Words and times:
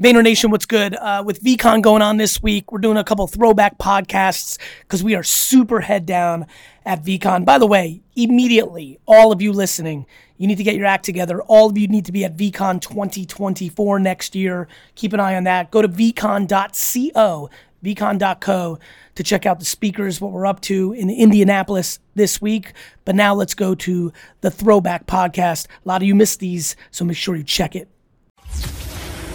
Vayner 0.00 0.22
Nation, 0.22 0.50
what's 0.50 0.64
good? 0.64 0.94
Uh, 0.94 1.22
with 1.26 1.42
VeeCon 1.42 1.82
going 1.82 2.00
on 2.00 2.16
this 2.16 2.42
week, 2.42 2.72
we're 2.72 2.78
doing 2.78 2.96
a 2.96 3.04
couple 3.04 3.26
throwback 3.26 3.76
podcasts 3.76 4.56
because 4.80 5.04
we 5.04 5.14
are 5.14 5.22
super 5.22 5.80
head 5.80 6.06
down 6.06 6.46
at 6.86 7.04
VeeCon. 7.04 7.44
By 7.44 7.58
the 7.58 7.66
way, 7.66 8.00
immediately, 8.16 8.98
all 9.06 9.30
of 9.30 9.42
you 9.42 9.52
listening, 9.52 10.06
you 10.38 10.46
need 10.46 10.56
to 10.56 10.64
get 10.64 10.74
your 10.74 10.86
act 10.86 11.04
together. 11.04 11.42
All 11.42 11.68
of 11.68 11.76
you 11.76 11.86
need 11.86 12.06
to 12.06 12.12
be 12.12 12.24
at 12.24 12.34
VeeCon 12.34 12.80
2024 12.80 14.00
next 14.00 14.34
year. 14.34 14.68
Keep 14.94 15.12
an 15.12 15.20
eye 15.20 15.36
on 15.36 15.44
that. 15.44 15.70
Go 15.70 15.82
to 15.82 15.88
vcon.co, 15.88 17.50
vcon.co 17.84 18.78
to 19.16 19.22
check 19.22 19.44
out 19.44 19.58
the 19.58 19.66
speakers, 19.66 20.18
what 20.18 20.32
we're 20.32 20.46
up 20.46 20.62
to 20.62 20.94
in 20.94 21.10
Indianapolis 21.10 21.98
this 22.14 22.40
week. 22.40 22.72
But 23.04 23.16
now 23.16 23.34
let's 23.34 23.52
go 23.52 23.74
to 23.74 24.14
the 24.40 24.50
throwback 24.50 25.06
podcast. 25.06 25.66
A 25.66 25.88
lot 25.88 26.00
of 26.00 26.08
you 26.08 26.14
missed 26.14 26.40
these, 26.40 26.74
so 26.90 27.04
make 27.04 27.18
sure 27.18 27.36
you 27.36 27.44
check 27.44 27.76
it. 27.76 27.86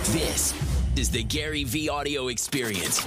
This 0.09 0.53
is 0.95 1.09
the 1.09 1.23
Gary 1.23 1.63
Vee 1.63 1.89
audio 1.89 2.27
experience. 2.27 3.03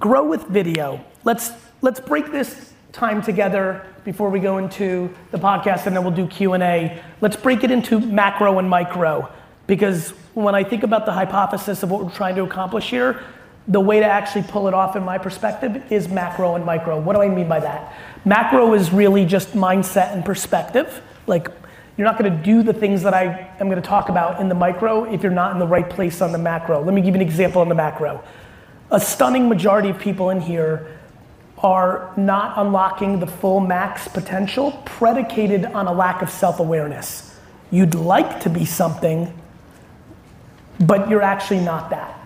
Grow 0.00 0.26
with 0.26 0.42
video. 0.48 1.04
Let's 1.22 1.52
let's 1.82 2.00
break 2.00 2.32
this 2.32 2.72
time 2.90 3.22
together 3.22 3.86
before 4.04 4.28
we 4.28 4.40
go 4.40 4.58
into 4.58 5.08
the 5.30 5.38
podcast 5.38 5.86
and 5.86 5.94
then 5.94 6.02
we'll 6.02 6.12
do 6.12 6.26
Q&A. 6.26 7.00
Let's 7.20 7.36
break 7.36 7.62
it 7.62 7.70
into 7.70 8.00
macro 8.00 8.58
and 8.58 8.68
micro 8.68 9.30
because 9.68 10.10
when 10.34 10.56
I 10.56 10.64
think 10.64 10.82
about 10.82 11.06
the 11.06 11.12
hypothesis 11.12 11.84
of 11.84 11.92
what 11.92 12.04
we're 12.04 12.10
trying 12.10 12.34
to 12.34 12.42
accomplish 12.42 12.90
here, 12.90 13.22
the 13.68 13.80
way 13.80 14.00
to 14.00 14.06
actually 14.06 14.42
pull 14.42 14.66
it 14.66 14.74
off 14.74 14.96
in 14.96 15.04
my 15.04 15.18
perspective 15.18 15.92
is 15.92 16.08
macro 16.08 16.56
and 16.56 16.64
micro. 16.64 17.00
What 17.00 17.14
do 17.14 17.22
I 17.22 17.28
mean 17.28 17.48
by 17.48 17.60
that? 17.60 17.94
Macro 18.24 18.74
is 18.74 18.92
really 18.92 19.24
just 19.24 19.52
mindset 19.52 20.12
and 20.12 20.24
perspective. 20.24 21.02
Like 21.28 21.50
you're 21.96 22.06
not 22.06 22.18
going 22.18 22.30
to 22.30 22.42
do 22.42 22.62
the 22.62 22.72
things 22.72 23.02
that 23.02 23.14
I 23.14 23.50
am 23.60 23.68
going 23.68 23.80
to 23.80 23.88
talk 23.88 24.08
about 24.08 24.40
in 24.40 24.48
the 24.48 24.54
micro 24.54 25.04
if 25.04 25.22
you're 25.22 25.30
not 25.32 25.52
in 25.52 25.58
the 25.58 25.66
right 25.66 25.88
place 25.88 26.20
on 26.20 26.32
the 26.32 26.38
macro. 26.38 26.82
Let 26.82 26.92
me 26.92 27.00
give 27.00 27.14
you 27.14 27.20
an 27.20 27.26
example 27.26 27.60
on 27.60 27.68
the 27.68 27.74
macro. 27.74 28.24
A 28.90 28.98
stunning 28.98 29.48
majority 29.48 29.90
of 29.90 29.98
people 29.98 30.30
in 30.30 30.40
here 30.40 30.98
are 31.58 32.12
not 32.16 32.58
unlocking 32.58 33.20
the 33.20 33.26
full 33.26 33.60
max 33.60 34.08
potential 34.08 34.72
predicated 34.84 35.64
on 35.64 35.86
a 35.86 35.92
lack 35.92 36.20
of 36.20 36.30
self 36.30 36.58
awareness. 36.58 37.38
You'd 37.70 37.94
like 37.94 38.40
to 38.40 38.50
be 38.50 38.64
something, 38.64 39.32
but 40.80 41.08
you're 41.08 41.22
actually 41.22 41.60
not 41.60 41.90
that. 41.90 42.20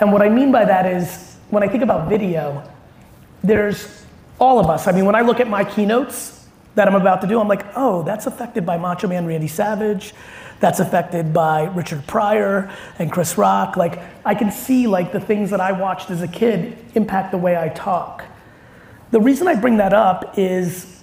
And 0.00 0.12
what 0.12 0.22
I 0.22 0.28
mean 0.28 0.50
by 0.50 0.64
that 0.64 0.86
is 0.86 1.36
when 1.50 1.62
I 1.62 1.68
think 1.68 1.82
about 1.82 2.08
video, 2.08 2.68
there's 3.44 4.04
all 4.40 4.58
of 4.58 4.68
us. 4.68 4.86
I 4.86 4.92
mean, 4.92 5.04
when 5.04 5.14
I 5.14 5.20
look 5.20 5.38
at 5.38 5.48
my 5.48 5.62
keynotes, 5.62 6.41
that 6.74 6.88
I'm 6.88 6.94
about 6.94 7.20
to 7.22 7.26
do, 7.26 7.40
I'm 7.40 7.48
like, 7.48 7.64
oh, 7.76 8.02
that's 8.02 8.26
affected 8.26 8.64
by 8.64 8.78
Macho 8.78 9.08
Man 9.08 9.26
Randy 9.26 9.48
Savage. 9.48 10.14
That's 10.60 10.78
affected 10.78 11.32
by 11.32 11.64
Richard 11.64 12.06
Pryor 12.06 12.70
and 12.98 13.10
Chris 13.10 13.36
Rock. 13.36 13.76
Like, 13.76 14.00
I 14.24 14.34
can 14.34 14.52
see 14.52 14.86
like 14.86 15.12
the 15.12 15.20
things 15.20 15.50
that 15.50 15.60
I 15.60 15.72
watched 15.72 16.10
as 16.10 16.22
a 16.22 16.28
kid 16.28 16.78
impact 16.94 17.32
the 17.32 17.38
way 17.38 17.56
I 17.56 17.68
talk. 17.68 18.24
The 19.10 19.20
reason 19.20 19.48
I 19.48 19.56
bring 19.56 19.78
that 19.78 19.92
up 19.92 20.38
is 20.38 21.02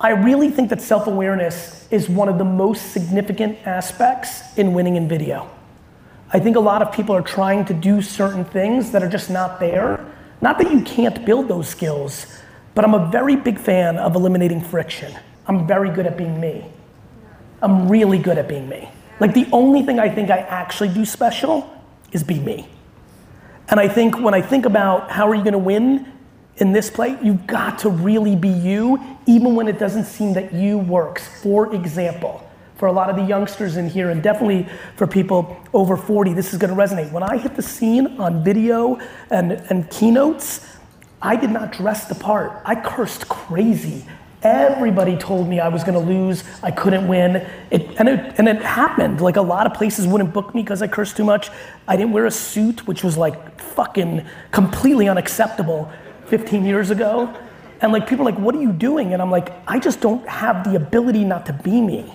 I 0.00 0.10
really 0.12 0.50
think 0.50 0.70
that 0.70 0.80
self-awareness 0.80 1.88
is 1.90 2.08
one 2.08 2.30
of 2.30 2.38
the 2.38 2.44
most 2.44 2.92
significant 2.92 3.58
aspects 3.66 4.56
in 4.56 4.72
winning 4.72 4.96
in 4.96 5.06
video. 5.06 5.50
I 6.32 6.38
think 6.38 6.56
a 6.56 6.60
lot 6.60 6.80
of 6.80 6.92
people 6.92 7.14
are 7.14 7.22
trying 7.22 7.66
to 7.66 7.74
do 7.74 8.00
certain 8.00 8.46
things 8.46 8.92
that 8.92 9.02
are 9.02 9.08
just 9.08 9.28
not 9.28 9.60
there. 9.60 10.02
Not 10.40 10.56
that 10.58 10.72
you 10.72 10.80
can't 10.80 11.26
build 11.26 11.48
those 11.48 11.68
skills, 11.68 12.26
but 12.74 12.84
I'm 12.84 12.94
a 12.94 13.10
very 13.10 13.36
big 13.36 13.58
fan 13.58 13.96
of 13.98 14.14
eliminating 14.14 14.60
friction. 14.60 15.14
I'm 15.46 15.66
very 15.66 15.90
good 15.90 16.06
at 16.06 16.16
being 16.16 16.40
me. 16.40 16.70
I'm 17.62 17.88
really 17.88 18.18
good 18.18 18.38
at 18.38 18.48
being 18.48 18.68
me. 18.68 18.88
Like 19.18 19.34
the 19.34 19.46
only 19.52 19.82
thing 19.82 19.98
I 19.98 20.08
think 20.08 20.30
I 20.30 20.38
actually 20.38 20.88
do 20.88 21.04
special 21.04 21.68
is 22.12 22.22
be 22.22 22.38
me. 22.38 22.68
And 23.68 23.78
I 23.78 23.88
think 23.88 24.18
when 24.18 24.34
I 24.34 24.42
think 24.42 24.66
about 24.66 25.10
how 25.10 25.28
are 25.28 25.34
you 25.34 25.44
gonna 25.44 25.58
win 25.58 26.10
in 26.56 26.72
this 26.72 26.90
play, 26.90 27.18
you've 27.22 27.46
got 27.46 27.78
to 27.80 27.90
really 27.90 28.34
be 28.34 28.48
you, 28.48 29.00
even 29.26 29.54
when 29.54 29.68
it 29.68 29.78
doesn't 29.78 30.04
seem 30.04 30.32
that 30.34 30.52
you 30.52 30.78
works. 30.78 31.26
For 31.42 31.74
example, 31.74 32.46
for 32.76 32.86
a 32.86 32.92
lot 32.92 33.10
of 33.10 33.16
the 33.16 33.22
youngsters 33.22 33.76
in 33.76 33.88
here, 33.88 34.10
and 34.10 34.22
definitely 34.22 34.66
for 34.96 35.06
people 35.06 35.56
over 35.72 35.96
40, 35.96 36.32
this 36.32 36.52
is 36.52 36.58
gonna 36.58 36.74
resonate. 36.74 37.12
When 37.12 37.22
I 37.22 37.36
hit 37.36 37.54
the 37.54 37.62
scene 37.62 38.18
on 38.18 38.42
video 38.42 38.98
and, 39.30 39.52
and 39.52 39.88
keynotes, 39.90 40.66
I 41.22 41.36
did 41.36 41.50
not 41.50 41.72
dress 41.72 42.06
the 42.06 42.14
part. 42.14 42.62
I 42.64 42.74
cursed 42.74 43.28
crazy. 43.28 44.04
Everybody 44.42 45.18
told 45.18 45.48
me 45.48 45.60
I 45.60 45.68
was 45.68 45.84
gonna 45.84 46.00
lose, 46.00 46.44
I 46.62 46.70
couldn't 46.70 47.06
win. 47.06 47.46
It, 47.70 47.94
and, 47.98 48.08
it, 48.08 48.34
and 48.38 48.48
it 48.48 48.62
happened. 48.62 49.20
Like 49.20 49.36
a 49.36 49.42
lot 49.42 49.66
of 49.66 49.74
places 49.74 50.06
wouldn't 50.06 50.32
book 50.32 50.54
me 50.54 50.62
because 50.62 50.80
I 50.80 50.88
cursed 50.88 51.16
too 51.16 51.24
much. 51.24 51.50
I 51.86 51.96
didn't 51.96 52.12
wear 52.12 52.24
a 52.24 52.30
suit, 52.30 52.86
which 52.86 53.04
was 53.04 53.18
like 53.18 53.60
fucking 53.60 54.24
completely 54.50 55.08
unacceptable 55.08 55.92
15 56.26 56.64
years 56.64 56.90
ago. 56.90 57.34
And 57.82 57.92
like 57.92 58.06
people 58.06 58.26
are 58.26 58.32
like, 58.32 58.40
what 58.40 58.54
are 58.54 58.62
you 58.62 58.72
doing? 58.72 59.12
And 59.12 59.20
I'm 59.20 59.30
like, 59.30 59.52
I 59.68 59.78
just 59.78 60.00
don't 60.00 60.26
have 60.26 60.64
the 60.64 60.76
ability 60.76 61.24
not 61.24 61.44
to 61.46 61.52
be 61.52 61.80
me. 61.80 62.10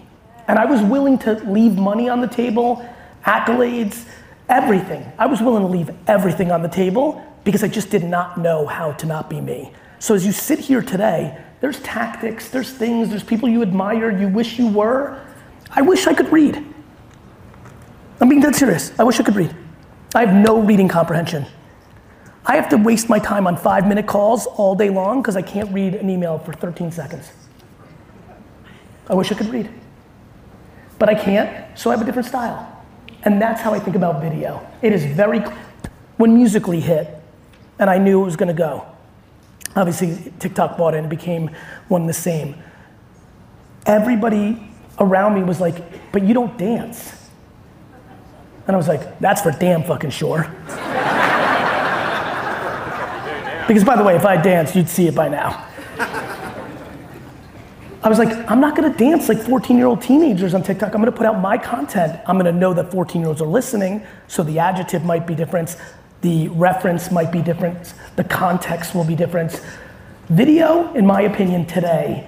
And 0.47 0.57
I 0.57 0.65
was 0.65 0.81
willing 0.81 1.19
to 1.19 1.33
leave 1.49 1.75
money 1.75 2.09
on 2.09 2.21
the 2.21 2.27
table, 2.27 2.87
accolades, 3.23 4.05
everything. 4.49 5.11
I 5.19 5.27
was 5.27 5.41
willing 5.41 5.63
to 5.63 5.69
leave 5.69 5.91
everything 6.07 6.51
on 6.51 6.63
the 6.63 6.69
table 6.69 7.23
because 7.45 7.63
I 7.63 7.69
just 7.69 7.89
did 7.89 8.03
not 8.03 8.37
know 8.37 8.65
how 8.65 8.91
to 8.93 9.05
not 9.05 9.29
be 9.29 9.39
me. 9.39 9.71
So 9.99 10.13
as 10.13 10.25
you 10.25 10.33
sit 10.33 10.59
here 10.59 10.81
today, 10.81 11.41
there's 11.61 11.79
tactics, 11.79 12.49
there's 12.49 12.71
things, 12.71 13.09
there's 13.09 13.23
people 13.23 13.47
you 13.47 13.61
admire, 13.61 14.11
you 14.11 14.27
wish 14.27 14.59
you 14.59 14.67
were. 14.67 15.21
I 15.71 15.81
wish 15.81 16.07
I 16.07 16.13
could 16.13 16.31
read. 16.31 16.63
I'm 18.19 18.27
being 18.27 18.41
dead 18.41 18.55
serious. 18.55 18.91
I 18.99 19.03
wish 19.03 19.19
I 19.19 19.23
could 19.23 19.35
read. 19.35 19.55
I 20.13 20.25
have 20.25 20.35
no 20.35 20.59
reading 20.59 20.87
comprehension. 20.87 21.45
I 22.45 22.55
have 22.55 22.69
to 22.69 22.77
waste 22.77 23.09
my 23.09 23.19
time 23.19 23.47
on 23.47 23.57
five 23.57 23.87
minute 23.87 24.07
calls 24.07 24.45
all 24.45 24.75
day 24.75 24.89
long 24.89 25.21
because 25.21 25.35
I 25.35 25.41
can't 25.41 25.71
read 25.73 25.95
an 25.95 26.09
email 26.09 26.39
for 26.39 26.53
13 26.53 26.91
seconds. 26.91 27.31
I 29.09 29.13
wish 29.13 29.31
I 29.31 29.35
could 29.35 29.49
read. 29.49 29.69
But 30.97 31.09
I 31.09 31.15
can't, 31.15 31.77
so 31.77 31.89
I 31.89 31.93
have 31.93 32.01
a 32.01 32.05
different 32.05 32.27
style. 32.27 32.83
And 33.23 33.41
that's 33.41 33.61
how 33.61 33.73
I 33.73 33.79
think 33.79 33.95
about 33.95 34.21
video. 34.21 34.65
It 34.81 34.93
is 34.93 35.05
very, 35.05 35.39
when 36.17 36.35
Musical.ly 36.35 36.79
hit, 36.79 37.21
and 37.79 37.89
I 37.89 37.97
knew 37.97 38.21
it 38.21 38.25
was 38.25 38.35
gonna 38.35 38.53
go. 38.53 38.85
Obviously, 39.75 40.31
TikTok 40.39 40.77
bought 40.77 40.93
it 40.93 40.99
and 40.99 41.09
became 41.09 41.49
one 41.89 42.01
and 42.01 42.09
the 42.09 42.13
same. 42.13 42.55
Everybody 43.85 44.69
around 44.99 45.35
me 45.35 45.43
was 45.43 45.59
like, 45.59 46.11
but 46.11 46.23
you 46.23 46.33
don't 46.33 46.57
dance. 46.57 47.29
And 48.67 48.75
I 48.75 48.77
was 48.77 48.87
like, 48.87 49.19
that's 49.19 49.41
for 49.41 49.51
damn 49.51 49.83
fucking 49.83 50.09
sure. 50.09 50.43
because 53.67 53.83
by 53.83 53.95
the 53.95 54.03
way, 54.03 54.15
if 54.15 54.25
I 54.25 54.41
danced, 54.41 54.75
you'd 54.75 54.89
see 54.89 55.07
it 55.07 55.15
by 55.15 55.27
now. 55.27 55.67
I 58.01 58.09
was 58.09 58.19
like, 58.19 58.49
I'm 58.49 58.59
not 58.59 58.75
gonna 58.75 58.95
dance 58.95 59.27
like 59.27 59.39
14 59.39 59.77
year 59.77 59.87
old 59.87 60.01
teenagers 60.01 60.53
on 60.53 60.63
TikTok. 60.63 60.93
I'm 60.93 61.01
gonna 61.01 61.11
put 61.11 61.25
out 61.25 61.41
my 61.41 61.57
content. 61.57 62.19
I'm 62.27 62.37
gonna 62.37 62.51
know 62.51 62.71
that 62.73 62.91
14 62.91 63.19
year 63.21 63.29
olds 63.29 63.41
are 63.41 63.47
listening, 63.47 64.05
so 64.27 64.43
the 64.43 64.59
adjective 64.59 65.03
might 65.03 65.25
be 65.25 65.33
different 65.33 65.75
the 66.25 66.47
reference 66.47 67.11
might 67.11 67.31
be 67.31 67.39
different, 67.39 67.93
the 68.15 68.23
context 68.23 68.95
will 68.95 69.03
be 69.03 69.15
different. 69.15 69.61
Video, 70.29 70.91
in 70.95 71.05
my 71.05 71.21
opinion, 71.21 71.67
today 71.67 72.27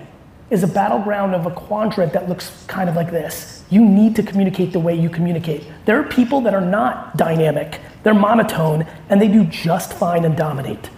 is 0.51 0.61
a 0.61 0.67
battleground 0.67 1.33
of 1.33 1.47
a 1.47 1.51
quadrant 1.51 2.13
that 2.13 2.29
looks 2.29 2.63
kind 2.67 2.91
of 2.91 2.95
like 2.95 3.09
this. 3.09 3.63
You 3.71 3.83
need 3.83 4.15
to 4.17 4.21
communicate 4.21 4.71
the 4.71 4.79
way 4.79 4.93
you 4.93 5.09
communicate. 5.09 5.65
There 5.85 5.99
are 5.99 6.03
people 6.03 6.41
that 6.41 6.53
are 6.53 6.61
not 6.61 7.17
dynamic, 7.17 7.81
they're 8.03 8.13
monotone, 8.13 8.85
and 9.09 9.19
they 9.19 9.27
do 9.27 9.43
just 9.45 9.93
fine 9.93 10.25
and 10.25 10.37
dominate. 10.37 10.91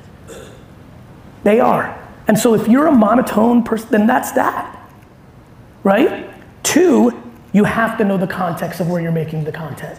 They 1.46 1.62
are. 1.62 1.98
And 2.28 2.38
so 2.38 2.54
if 2.54 2.68
you're 2.68 2.88
a 2.88 2.92
monotone 2.92 3.64
person, 3.64 3.88
then 3.92 4.08
that's 4.08 4.34
that. 4.34 4.78
Right? 5.86 6.30
Two, 6.64 7.14
you 7.54 7.64
have 7.64 7.98
to 8.00 8.04
know 8.04 8.18
the 8.18 8.28
context 8.28 8.82
of 8.82 8.90
where 8.90 9.02
you're 9.02 9.14
making 9.14 9.46
the 9.46 9.54
content. 9.54 9.98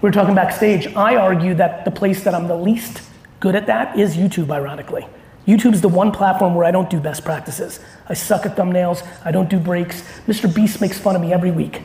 We 0.00 0.08
were 0.08 0.12
talking 0.12 0.36
backstage. 0.36 0.86
I 0.94 1.16
argue 1.16 1.54
that 1.54 1.84
the 1.84 1.90
place 1.90 2.22
that 2.22 2.32
I'm 2.32 2.46
the 2.46 2.56
least 2.56 3.02
good 3.40 3.56
at 3.56 3.66
that 3.66 3.98
is 3.98 4.16
YouTube, 4.16 4.50
ironically. 4.50 5.06
YouTube 5.44 5.74
is 5.74 5.80
the 5.80 5.88
one 5.88 6.12
platform 6.12 6.54
where 6.54 6.64
I 6.64 6.70
don't 6.70 6.88
do 6.88 7.00
best 7.00 7.24
practices. 7.24 7.80
I 8.08 8.14
suck 8.14 8.46
at 8.46 8.54
thumbnails. 8.54 9.04
I 9.24 9.32
don't 9.32 9.50
do 9.50 9.58
breaks. 9.58 10.02
Mr. 10.28 10.52
Beast 10.52 10.80
makes 10.80 10.98
fun 10.98 11.16
of 11.16 11.22
me 11.22 11.32
every 11.32 11.50
week. 11.50 11.82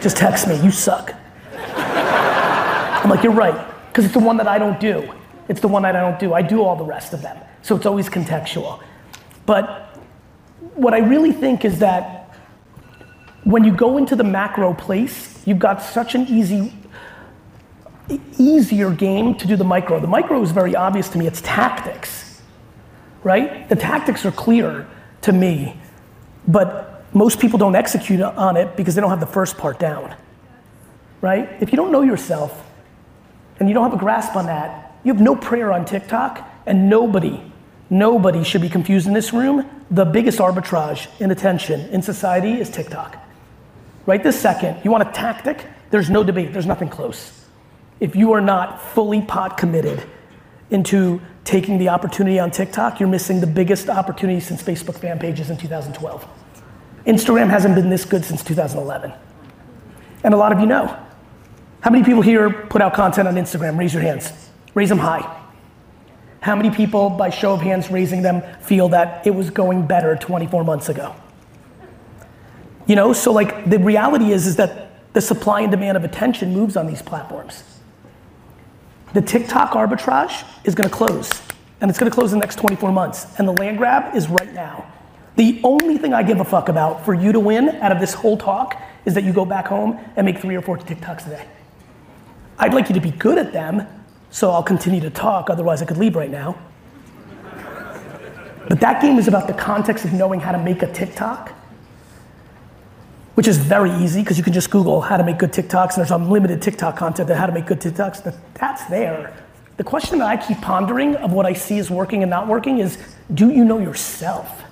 Just 0.00 0.16
text 0.16 0.48
me, 0.48 0.60
you 0.60 0.72
suck. 0.72 1.14
I'm 1.54 3.08
like, 3.10 3.22
you're 3.22 3.32
right, 3.32 3.64
because 3.88 4.06
it's 4.06 4.14
the 4.14 4.20
one 4.20 4.36
that 4.38 4.48
I 4.48 4.58
don't 4.58 4.80
do. 4.80 5.12
It's 5.48 5.60
the 5.60 5.68
one 5.68 5.82
that 5.82 5.94
I 5.94 6.00
don't 6.00 6.18
do. 6.18 6.34
I 6.34 6.42
do 6.42 6.62
all 6.62 6.74
the 6.74 6.84
rest 6.84 7.12
of 7.12 7.22
them. 7.22 7.36
So 7.62 7.76
it's 7.76 7.86
always 7.86 8.08
contextual. 8.08 8.82
But 9.46 9.98
what 10.74 10.94
I 10.94 10.98
really 10.98 11.32
think 11.32 11.64
is 11.64 11.78
that 11.78 12.34
when 13.44 13.62
you 13.62 13.72
go 13.72 13.98
into 13.98 14.16
the 14.16 14.24
macro 14.24 14.74
place, 14.74 15.46
you've 15.46 15.58
got 15.58 15.82
such 15.82 16.14
an 16.14 16.26
easy 16.26 16.72
easier 18.38 18.90
game 18.90 19.34
to 19.36 19.46
do 19.46 19.56
the 19.56 19.64
micro. 19.64 20.00
The 20.00 20.06
micro 20.06 20.42
is 20.42 20.50
very 20.50 20.76
obvious 20.76 21.08
to 21.10 21.18
me. 21.18 21.26
It's 21.26 21.40
tactics, 21.40 22.42
right? 23.22 23.68
The 23.68 23.76
tactics 23.76 24.24
are 24.24 24.32
clear 24.32 24.86
to 25.22 25.32
me, 25.32 25.80
but 26.46 27.04
most 27.14 27.40
people 27.40 27.58
don't 27.58 27.76
execute 27.76 28.20
on 28.20 28.56
it 28.56 28.76
because 28.76 28.94
they 28.94 29.00
don't 29.00 29.10
have 29.10 29.20
the 29.20 29.26
first 29.26 29.56
part 29.56 29.78
down, 29.78 30.14
right? 31.20 31.48
If 31.60 31.72
you 31.72 31.76
don't 31.76 31.92
know 31.92 32.02
yourself 32.02 32.68
and 33.58 33.68
you 33.68 33.74
don't 33.74 33.84
have 33.84 33.94
a 33.94 34.02
grasp 34.02 34.36
on 34.36 34.46
that, 34.46 34.96
you 35.04 35.12
have 35.12 35.22
no 35.22 35.36
prayer 35.36 35.72
on 35.72 35.84
TikTok 35.84 36.46
and 36.66 36.90
nobody, 36.90 37.40
nobody 37.88 38.42
should 38.42 38.62
be 38.62 38.68
confused 38.68 39.06
in 39.06 39.12
this 39.12 39.32
room. 39.32 39.68
The 39.90 40.04
biggest 40.04 40.38
arbitrage 40.38 41.08
in 41.20 41.30
attention 41.30 41.80
in 41.90 42.02
society 42.02 42.54
is 42.60 42.68
TikTok. 42.68 43.16
Right 44.06 44.22
this 44.22 44.38
second, 44.38 44.84
you 44.84 44.90
want 44.90 45.08
a 45.08 45.12
tactic? 45.12 45.64
There's 45.90 46.10
no 46.10 46.24
debate, 46.24 46.52
there's 46.52 46.66
nothing 46.66 46.88
close. 46.88 47.43
If 48.00 48.16
you 48.16 48.32
are 48.32 48.40
not 48.40 48.82
fully 48.82 49.22
pot 49.22 49.56
committed 49.56 50.02
into 50.70 51.20
taking 51.44 51.78
the 51.78 51.88
opportunity 51.90 52.38
on 52.38 52.50
TikTok, 52.50 52.98
you're 52.98 53.08
missing 53.08 53.40
the 53.40 53.46
biggest 53.46 53.88
opportunity 53.88 54.40
since 54.40 54.62
Facebook 54.62 54.96
fan 54.96 55.18
pages 55.18 55.50
in 55.50 55.56
2012. 55.56 56.26
Instagram 57.06 57.48
hasn't 57.48 57.74
been 57.74 57.90
this 57.90 58.04
good 58.04 58.24
since 58.24 58.42
2011. 58.42 59.12
And 60.22 60.34
a 60.34 60.36
lot 60.36 60.52
of 60.52 60.60
you 60.60 60.66
know. 60.66 60.98
How 61.80 61.90
many 61.90 62.02
people 62.02 62.22
here 62.22 62.50
put 62.50 62.80
out 62.80 62.94
content 62.94 63.28
on 63.28 63.34
Instagram? 63.34 63.78
Raise 63.78 63.92
your 63.92 64.02
hands. 64.02 64.32
Raise 64.72 64.88
them 64.88 64.98
high. 64.98 65.42
How 66.40 66.56
many 66.56 66.70
people, 66.70 67.10
by 67.10 67.30
show 67.30 67.52
of 67.52 67.60
hands 67.60 67.90
raising 67.90 68.22
them, 68.22 68.42
feel 68.60 68.88
that 68.90 69.26
it 69.26 69.34
was 69.34 69.50
going 69.50 69.86
better 69.86 70.16
24 70.16 70.64
months 70.64 70.88
ago? 70.88 71.14
You 72.86 72.96
know, 72.96 73.12
so 73.12 73.32
like 73.32 73.68
the 73.68 73.78
reality 73.78 74.32
is, 74.32 74.46
is 74.46 74.56
that 74.56 75.12
the 75.12 75.20
supply 75.20 75.60
and 75.60 75.70
demand 75.70 75.96
of 75.96 76.04
attention 76.04 76.52
moves 76.52 76.76
on 76.76 76.86
these 76.86 77.00
platforms. 77.00 77.62
The 79.14 79.22
TikTok 79.22 79.70
arbitrage 79.70 80.44
is 80.64 80.74
gonna 80.74 80.88
close, 80.90 81.30
and 81.80 81.88
it's 81.88 82.00
gonna 82.00 82.10
close 82.10 82.32
in 82.32 82.40
the 82.40 82.44
next 82.44 82.56
24 82.56 82.90
months, 82.90 83.26
and 83.38 83.46
the 83.46 83.52
land 83.52 83.78
grab 83.78 84.14
is 84.16 84.28
right 84.28 84.52
now. 84.52 84.86
The 85.36 85.60
only 85.62 85.98
thing 85.98 86.12
I 86.12 86.24
give 86.24 86.40
a 86.40 86.44
fuck 86.44 86.68
about 86.68 87.04
for 87.04 87.14
you 87.14 87.30
to 87.30 87.38
win 87.38 87.68
out 87.80 87.92
of 87.92 88.00
this 88.00 88.12
whole 88.12 88.36
talk 88.36 88.80
is 89.04 89.14
that 89.14 89.22
you 89.22 89.32
go 89.32 89.44
back 89.44 89.68
home 89.68 90.00
and 90.16 90.24
make 90.24 90.38
three 90.38 90.56
or 90.56 90.62
four 90.62 90.78
TikToks 90.78 91.28
a 91.28 91.30
day. 91.30 91.46
I'd 92.58 92.74
like 92.74 92.88
you 92.88 92.94
to 92.94 93.00
be 93.00 93.12
good 93.12 93.38
at 93.38 93.52
them, 93.52 93.86
so 94.30 94.50
I'll 94.50 94.64
continue 94.64 95.00
to 95.02 95.10
talk, 95.10 95.48
otherwise 95.48 95.80
I 95.80 95.84
could 95.84 95.98
leave 95.98 96.16
right 96.16 96.30
now. 96.30 96.56
But 98.68 98.80
that 98.80 99.00
game 99.00 99.18
is 99.18 99.28
about 99.28 99.46
the 99.46 99.54
context 99.54 100.04
of 100.04 100.12
knowing 100.12 100.40
how 100.40 100.50
to 100.50 100.58
make 100.58 100.82
a 100.82 100.92
TikTok 100.92 101.52
which 103.34 103.48
is 103.48 103.58
very 103.58 103.90
easy 104.02 104.20
because 104.20 104.38
you 104.38 104.44
can 104.44 104.52
just 104.52 104.70
Google 104.70 105.00
how 105.00 105.16
to 105.16 105.24
make 105.24 105.38
good 105.38 105.52
TikToks, 105.52 105.90
and 105.90 105.98
there's 105.98 106.10
unlimited 106.10 106.62
TikTok 106.62 106.96
content 106.96 107.30
on 107.30 107.36
how 107.36 107.46
to 107.46 107.52
make 107.52 107.66
good 107.66 107.80
TikToks. 107.80 108.22
That, 108.24 108.36
that's 108.54 108.84
there. 108.86 109.36
The 109.76 109.84
question 109.84 110.18
that 110.20 110.28
I 110.28 110.36
keep 110.36 110.60
pondering 110.60 111.16
of 111.16 111.32
what 111.32 111.46
I 111.46 111.52
see 111.52 111.78
is 111.78 111.90
working 111.90 112.22
and 112.22 112.30
not 112.30 112.46
working 112.46 112.78
is, 112.78 112.96
do 113.32 113.50
you 113.50 113.64
know 113.64 113.78
yourself? 113.78 114.62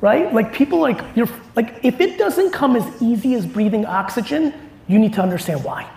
Right? 0.00 0.32
Like 0.32 0.52
people 0.52 0.78
like 0.78 1.00
you're 1.16 1.28
like 1.56 1.80
if 1.82 2.00
it 2.00 2.18
doesn't 2.18 2.52
come 2.52 2.76
as 2.76 3.02
easy 3.02 3.34
as 3.34 3.44
breathing 3.44 3.84
oxygen, 3.84 4.54
you 4.86 4.98
need 5.00 5.12
to 5.14 5.22
understand 5.22 5.64
why. 5.64 5.90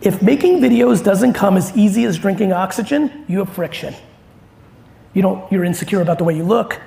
If 0.00 0.22
making 0.22 0.60
videos 0.60 1.02
doesn't 1.02 1.34
come 1.34 1.56
as 1.56 1.76
easy 1.76 2.04
as 2.04 2.16
drinking 2.18 2.52
oxygen, 2.52 3.24
you 3.28 3.40
have 3.40 3.52
friction. 3.52 3.94
You 5.12 5.22
don't, 5.22 5.50
you're 5.52 5.64
insecure 5.64 6.00
about 6.00 6.18
the 6.18 6.24
way 6.24 6.36
you 6.36 6.44
look, 6.44 6.80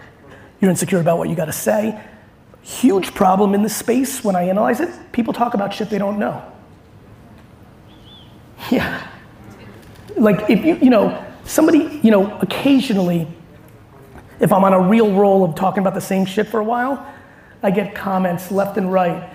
you're 0.62 0.72
insecure 0.72 1.00
about 1.00 1.18
what 1.18 1.30
you 1.30 1.36
gotta 1.36 1.52
say, 1.52 2.00
Huge 2.64 3.14
problem 3.14 3.54
in 3.54 3.62
this 3.62 3.76
space 3.76 4.24
when 4.24 4.36
I 4.36 4.44
analyze 4.44 4.80
it, 4.80 4.90
people 5.12 5.34
talk 5.34 5.54
about 5.54 5.74
shit 5.74 5.90
they 5.90 5.98
don't 5.98 6.18
know. 6.18 6.44
Yeah. 8.72 9.06
Like 10.16 10.50
if 10.50 10.64
you, 10.64 10.76
you 10.76 10.90
know, 10.90 11.24
somebody, 11.44 12.00
you 12.02 12.10
know, 12.10 12.38
occasionally, 12.40 13.28
if 14.40 14.52
I'm 14.52 14.64
on 14.64 14.74
a 14.74 14.80
real 14.80 15.14
roll 15.14 15.44
of 15.44 15.56
talking 15.56 15.82
about 15.82 15.94
the 15.94 16.02
same 16.02 16.26
shit 16.26 16.48
for 16.48 16.60
a 16.60 16.64
while, 16.64 17.06
I 17.62 17.72
get 17.72 17.94
comments 17.94 18.52
left 18.52 18.78
and 18.78 18.92
right 18.92 19.30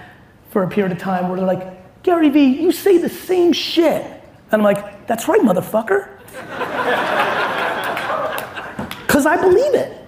for 0.50 0.62
a 0.62 0.68
period 0.68 0.92
of 0.92 0.98
time 0.98 1.28
where 1.28 1.36
they're 1.36 1.46
like, 1.46 2.02
Gary 2.02 2.30
Vee, 2.30 2.60
you 2.60 2.72
say 2.72 2.98
the 2.98 3.08
same 3.08 3.52
shit. 3.52 4.02
And 4.02 4.52
I'm 4.52 4.62
like, 4.62 5.06
that's 5.06 5.28
right, 5.28 5.40
motherfucker. 5.40 6.14
Because 9.18 9.24
I 9.24 9.40
believe 9.40 9.74
it. 9.74 9.98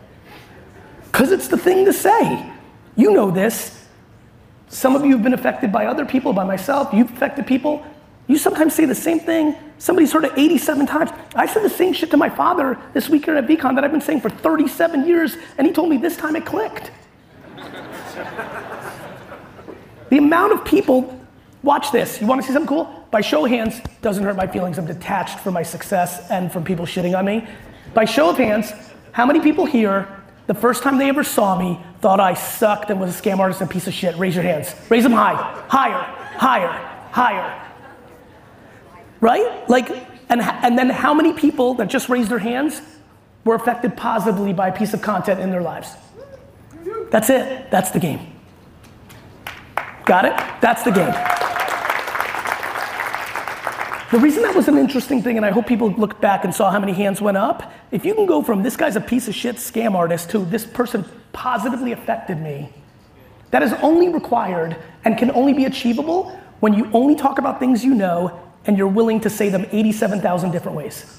Because 1.10 1.32
it's 1.32 1.48
the 1.48 1.56
thing 1.56 1.86
to 1.86 1.92
say. 1.92 2.49
You 3.00 3.12
know 3.14 3.30
this. 3.30 3.82
Some 4.68 4.94
of 4.94 5.06
you 5.06 5.12
have 5.12 5.22
been 5.22 5.32
affected 5.32 5.72
by 5.72 5.86
other 5.86 6.04
people, 6.04 6.34
by 6.34 6.44
myself. 6.44 6.92
You've 6.92 7.10
affected 7.10 7.46
people. 7.46 7.82
You 8.26 8.36
sometimes 8.36 8.74
say 8.74 8.84
the 8.84 8.94
same 8.94 9.18
thing. 9.18 9.56
Somebody's 9.78 10.12
heard 10.12 10.24
it 10.24 10.32
87 10.36 10.86
times. 10.86 11.10
I 11.34 11.46
said 11.46 11.62
the 11.62 11.70
same 11.70 11.94
shit 11.94 12.10
to 12.10 12.18
my 12.18 12.28
father 12.28 12.78
this 12.92 13.08
weekend 13.08 13.38
at 13.38 13.46
VeeCon 13.46 13.74
that 13.74 13.84
I've 13.84 13.90
been 13.90 14.02
saying 14.02 14.20
for 14.20 14.28
37 14.28 15.06
years, 15.06 15.38
and 15.56 15.66
he 15.66 15.72
told 15.72 15.88
me 15.88 15.96
this 15.96 16.18
time 16.18 16.36
it 16.36 16.44
clicked. 16.44 16.90
the 20.10 20.18
amount 20.18 20.52
of 20.52 20.62
people, 20.66 21.18
watch 21.62 21.92
this. 21.92 22.20
You 22.20 22.26
wanna 22.26 22.42
see 22.42 22.52
something 22.52 22.68
cool? 22.68 23.06
By 23.10 23.22
show 23.22 23.46
of 23.46 23.50
hands, 23.50 23.80
doesn't 24.02 24.22
hurt 24.22 24.36
my 24.36 24.46
feelings. 24.46 24.76
I'm 24.76 24.84
detached 24.84 25.38
from 25.38 25.54
my 25.54 25.62
success 25.62 26.30
and 26.30 26.52
from 26.52 26.64
people 26.64 26.84
shitting 26.84 27.18
on 27.18 27.24
me. 27.24 27.48
By 27.94 28.04
show 28.04 28.28
of 28.28 28.36
hands, 28.36 28.74
how 29.12 29.24
many 29.24 29.40
people 29.40 29.64
here 29.64 30.06
the 30.50 30.54
first 30.54 30.82
time 30.82 30.98
they 30.98 31.08
ever 31.08 31.22
saw 31.22 31.56
me, 31.56 31.78
thought 32.00 32.20
I 32.20 32.34
sucked 32.34 32.90
and 32.90 33.00
was 33.00 33.18
a 33.18 33.22
scam 33.22 33.38
artist 33.38 33.60
and 33.60 33.70
a 33.70 33.72
piece 33.72 33.86
of 33.86 33.94
shit. 33.94 34.16
Raise 34.16 34.34
your 34.34 34.44
hands. 34.44 34.74
Raise 34.88 35.02
them 35.02 35.12
high. 35.12 35.34
Higher. 35.68 36.02
Higher. 36.38 36.72
Higher. 37.12 37.66
Right? 39.20 39.68
Like, 39.68 39.90
and, 40.30 40.40
and 40.40 40.78
then 40.78 40.88
how 40.88 41.12
many 41.12 41.34
people 41.34 41.74
that 41.74 41.88
just 41.88 42.08
raised 42.08 42.30
their 42.30 42.38
hands 42.38 42.80
were 43.44 43.54
affected 43.54 43.96
positively 43.96 44.52
by 44.52 44.68
a 44.68 44.72
piece 44.72 44.94
of 44.94 45.02
content 45.02 45.40
in 45.40 45.50
their 45.50 45.60
lives? 45.60 45.94
That's 47.10 47.28
it. 47.28 47.70
That's 47.70 47.90
the 47.90 48.00
game. 48.00 48.20
Got 50.06 50.24
it? 50.24 50.36
That's 50.60 50.82
the 50.82 50.90
game. 50.90 51.14
The 54.10 54.18
reason 54.18 54.42
that 54.42 54.56
was 54.56 54.66
an 54.66 54.76
interesting 54.76 55.22
thing, 55.22 55.36
and 55.36 55.46
I 55.46 55.50
hope 55.50 55.66
people 55.66 55.90
looked 55.92 56.20
back 56.20 56.44
and 56.44 56.52
saw 56.52 56.70
how 56.70 56.80
many 56.80 56.92
hands 56.92 57.20
went 57.20 57.36
up, 57.36 57.72
if 57.92 58.04
you 58.04 58.14
can 58.14 58.26
go 58.26 58.42
from 58.42 58.62
this 58.62 58.76
guy's 58.76 58.96
a 58.96 59.00
piece 59.00 59.28
of 59.28 59.34
shit 59.34 59.56
scam 59.56 59.94
artist 59.94 60.30
to 60.30 60.38
this 60.44 60.66
person 60.66 61.04
positively 61.40 61.92
affected 61.92 62.38
me, 62.38 62.68
that 63.50 63.62
is 63.62 63.72
only 63.80 64.10
required 64.10 64.76
and 65.06 65.16
can 65.16 65.30
only 65.30 65.54
be 65.54 65.64
achievable 65.64 66.38
when 66.60 66.74
you 66.74 66.86
only 66.92 67.14
talk 67.14 67.38
about 67.38 67.58
things 67.58 67.82
you 67.82 67.94
know 67.94 68.38
and 68.66 68.76
you're 68.76 68.86
willing 68.86 69.18
to 69.18 69.30
say 69.30 69.48
them 69.48 69.64
87,000 69.72 70.50
different 70.50 70.76
ways. 70.76 71.18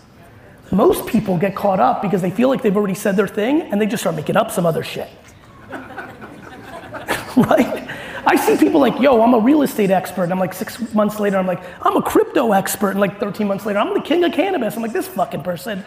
Most 0.71 1.07
people 1.07 1.39
get 1.39 1.55
caught 1.55 1.79
up 1.79 2.03
because 2.03 2.21
they 2.21 2.29
feel 2.29 2.49
like 2.49 2.61
they've 2.61 2.77
already 2.77 2.93
said 2.93 3.17
their 3.17 3.27
thing 3.27 3.63
and 3.63 3.81
they 3.81 3.87
just 3.87 4.03
start 4.03 4.15
making 4.15 4.37
up 4.37 4.51
some 4.51 4.63
other 4.63 4.83
shit. 4.83 5.09
right? 5.71 7.89
I 8.23 8.35
see 8.35 8.57
people 8.57 8.79
like, 8.79 9.01
yo, 9.01 9.23
I'm 9.23 9.33
a 9.33 9.39
real 9.39 9.63
estate 9.63 9.89
expert. 9.89 10.25
And 10.25 10.33
I'm 10.33 10.39
like, 10.39 10.53
six 10.53 10.93
months 10.93 11.19
later, 11.19 11.37
I'm 11.37 11.47
like, 11.47 11.63
I'm 11.81 11.97
a 11.97 12.03
crypto 12.03 12.51
expert. 12.51 12.91
And 12.91 12.99
like 12.99 13.19
13 13.19 13.47
months 13.47 13.65
later, 13.65 13.79
I'm 13.79 13.95
the 13.95 14.01
king 14.01 14.23
of 14.23 14.33
cannabis. 14.33 14.75
I'm 14.75 14.83
like, 14.83 14.93
this 14.93 15.07
fucking 15.07 15.41
person. 15.41 15.83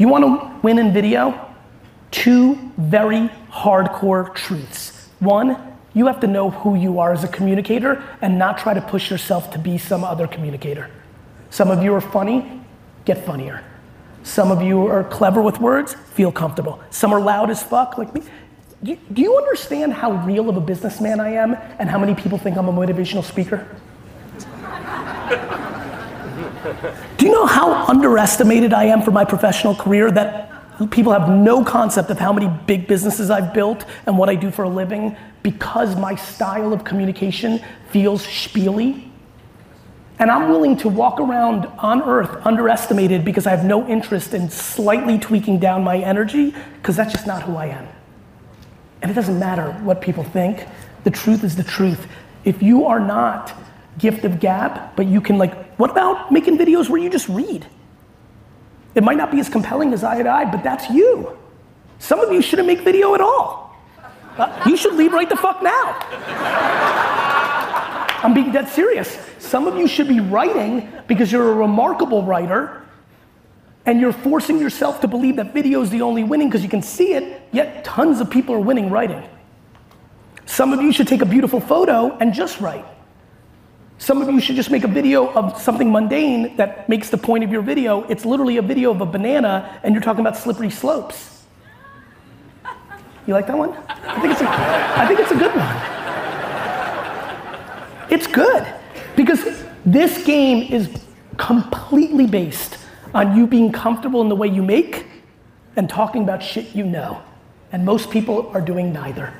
You 0.00 0.08
want 0.08 0.24
to 0.24 0.60
win 0.62 0.78
in 0.78 0.94
video? 0.94 1.54
Two 2.10 2.54
very 2.78 3.28
hardcore 3.50 4.34
truths. 4.34 5.08
One, 5.18 5.76
you 5.92 6.06
have 6.06 6.20
to 6.20 6.26
know 6.26 6.48
who 6.50 6.74
you 6.74 6.98
are 7.00 7.12
as 7.12 7.22
a 7.22 7.28
communicator 7.28 8.02
and 8.22 8.38
not 8.38 8.56
try 8.56 8.72
to 8.72 8.80
push 8.80 9.10
yourself 9.10 9.50
to 9.52 9.58
be 9.58 9.76
some 9.76 10.02
other 10.02 10.26
communicator. 10.26 10.90
Some 11.50 11.70
of 11.70 11.82
you 11.82 11.92
are 11.92 12.00
funny, 12.00 12.62
get 13.04 13.26
funnier. 13.26 13.62
Some 14.22 14.50
of 14.50 14.62
you 14.62 14.86
are 14.86 15.04
clever 15.04 15.42
with 15.42 15.60
words, 15.60 15.94
feel 16.14 16.32
comfortable. 16.32 16.80
Some 16.88 17.12
are 17.12 17.20
loud 17.20 17.50
as 17.50 17.62
fuck, 17.62 17.98
like 17.98 18.14
me. 18.14 18.22
Do, 18.82 18.96
do 19.12 19.20
you 19.20 19.36
understand 19.36 19.92
how 19.92 20.12
real 20.24 20.48
of 20.48 20.56
a 20.56 20.60
businessman 20.62 21.20
I 21.20 21.34
am 21.34 21.54
and 21.78 21.90
how 21.90 21.98
many 21.98 22.14
people 22.14 22.38
think 22.38 22.56
I'm 22.56 22.68
a 22.68 22.72
motivational 22.72 23.22
speaker? 23.22 23.66
Do 27.16 27.26
you 27.26 27.32
know 27.32 27.46
how 27.46 27.86
underestimated 27.86 28.72
I 28.72 28.84
am 28.84 29.02
for 29.02 29.10
my 29.10 29.24
professional 29.24 29.74
career 29.74 30.10
that 30.10 30.50
people 30.90 31.12
have 31.12 31.28
no 31.28 31.64
concept 31.64 32.10
of 32.10 32.18
how 32.18 32.32
many 32.32 32.48
big 32.66 32.86
businesses 32.86 33.30
I've 33.30 33.52
built 33.52 33.84
and 34.06 34.16
what 34.16 34.28
I 34.28 34.34
do 34.34 34.50
for 34.50 34.64
a 34.64 34.68
living 34.68 35.16
because 35.42 35.96
my 35.96 36.14
style 36.14 36.72
of 36.72 36.84
communication 36.84 37.60
feels 37.90 38.26
spiely? 38.26 39.06
And 40.18 40.30
I'm 40.30 40.50
willing 40.50 40.76
to 40.78 40.88
walk 40.88 41.18
around 41.18 41.64
on 41.78 42.02
earth 42.02 42.44
underestimated 42.46 43.24
because 43.24 43.46
I 43.46 43.50
have 43.50 43.64
no 43.64 43.86
interest 43.88 44.34
in 44.34 44.50
slightly 44.50 45.18
tweaking 45.18 45.58
down 45.58 45.82
my 45.82 45.96
energy 45.96 46.54
because 46.74 46.96
that's 46.96 47.12
just 47.12 47.26
not 47.26 47.42
who 47.42 47.56
I 47.56 47.66
am. 47.66 47.88
And 49.00 49.10
it 49.10 49.14
doesn't 49.14 49.38
matter 49.38 49.72
what 49.82 50.02
people 50.02 50.24
think. 50.24 50.66
The 51.04 51.10
truth 51.10 51.42
is 51.42 51.56
the 51.56 51.64
truth. 51.64 52.06
If 52.44 52.62
you 52.62 52.84
are 52.84 53.00
not 53.00 53.54
gift 53.96 54.24
of 54.24 54.40
gab, 54.40 54.94
but 54.94 55.06
you 55.06 55.22
can 55.22 55.38
like, 55.38 55.69
what 55.80 55.90
about 55.90 56.30
making 56.30 56.58
videos 56.58 56.90
where 56.90 57.00
you 57.00 57.08
just 57.08 57.26
read? 57.30 57.66
It 58.94 59.02
might 59.02 59.16
not 59.16 59.30
be 59.30 59.40
as 59.40 59.48
compelling 59.48 59.94
as 59.94 60.04
I 60.04 60.16
had 60.16 60.26
I, 60.26 60.44
but 60.44 60.62
that's 60.62 60.90
you. 60.90 61.38
Some 61.98 62.20
of 62.20 62.30
you 62.30 62.42
shouldn't 62.42 62.68
make 62.68 62.80
video 62.80 63.14
at 63.14 63.22
all. 63.22 63.74
Uh, 64.36 64.62
you 64.66 64.76
should 64.76 64.94
leave 64.94 65.14
right 65.14 65.28
the 65.28 65.36
fuck 65.36 65.62
now. 65.62 65.96
I'm 68.22 68.34
being 68.34 68.52
dead 68.52 68.68
serious. 68.68 69.18
Some 69.38 69.66
of 69.66 69.76
you 69.76 69.88
should 69.88 70.06
be 70.06 70.20
writing 70.20 70.86
because 71.08 71.32
you're 71.32 71.50
a 71.50 71.54
remarkable 71.54 72.24
writer, 72.24 72.82
And 73.86 74.02
you're 74.02 74.12
forcing 74.12 74.58
yourself 74.58 75.00
to 75.00 75.08
believe 75.08 75.36
that 75.36 75.54
video 75.54 75.80
is 75.80 75.88
the 75.88 76.02
only 76.02 76.24
winning 76.24 76.48
because 76.48 76.62
you 76.62 76.68
can 76.68 76.82
see 76.82 77.14
it, 77.14 77.40
yet 77.52 77.84
tons 77.84 78.20
of 78.20 78.28
people 78.28 78.54
are 78.54 78.60
winning 78.60 78.90
writing. 78.90 79.26
Some 80.44 80.74
of 80.74 80.82
you 80.82 80.92
should 80.92 81.08
take 81.08 81.22
a 81.22 81.26
beautiful 81.26 81.58
photo 81.58 82.14
and 82.18 82.34
just 82.34 82.60
write. 82.60 82.84
Some 84.00 84.22
of 84.22 84.28
you 84.30 84.40
should 84.40 84.56
just 84.56 84.70
make 84.70 84.82
a 84.84 84.88
video 84.88 85.30
of 85.34 85.60
something 85.60 85.92
mundane 85.92 86.56
that 86.56 86.88
makes 86.88 87.10
the 87.10 87.18
point 87.18 87.44
of 87.44 87.52
your 87.52 87.60
video. 87.60 88.04
It's 88.04 88.24
literally 88.24 88.56
a 88.56 88.62
video 88.62 88.90
of 88.90 89.02
a 89.02 89.06
banana 89.06 89.78
and 89.82 89.94
you're 89.94 90.02
talking 90.02 90.22
about 90.22 90.38
slippery 90.38 90.70
slopes. 90.70 91.42
You 93.26 93.34
like 93.34 93.46
that 93.46 93.58
one? 93.58 93.74
I 93.88 94.18
think 94.22 94.32
it's 94.32 94.40
a, 94.40 94.48
I 94.48 95.06
think 95.06 95.20
it's 95.20 95.30
a 95.30 95.36
good 95.36 95.54
one. 95.54 95.76
It's 98.10 98.26
good 98.26 98.66
because 99.16 99.66
this 99.84 100.24
game 100.24 100.72
is 100.72 100.88
completely 101.36 102.26
based 102.26 102.78
on 103.12 103.36
you 103.36 103.46
being 103.46 103.70
comfortable 103.70 104.22
in 104.22 104.30
the 104.30 104.36
way 104.36 104.48
you 104.48 104.62
make 104.62 105.04
and 105.76 105.90
talking 105.90 106.22
about 106.22 106.42
shit 106.42 106.74
you 106.74 106.86
know. 106.86 107.20
And 107.70 107.84
most 107.84 108.10
people 108.10 108.50
are 108.54 108.62
doing 108.62 108.94
neither. 108.94 109.34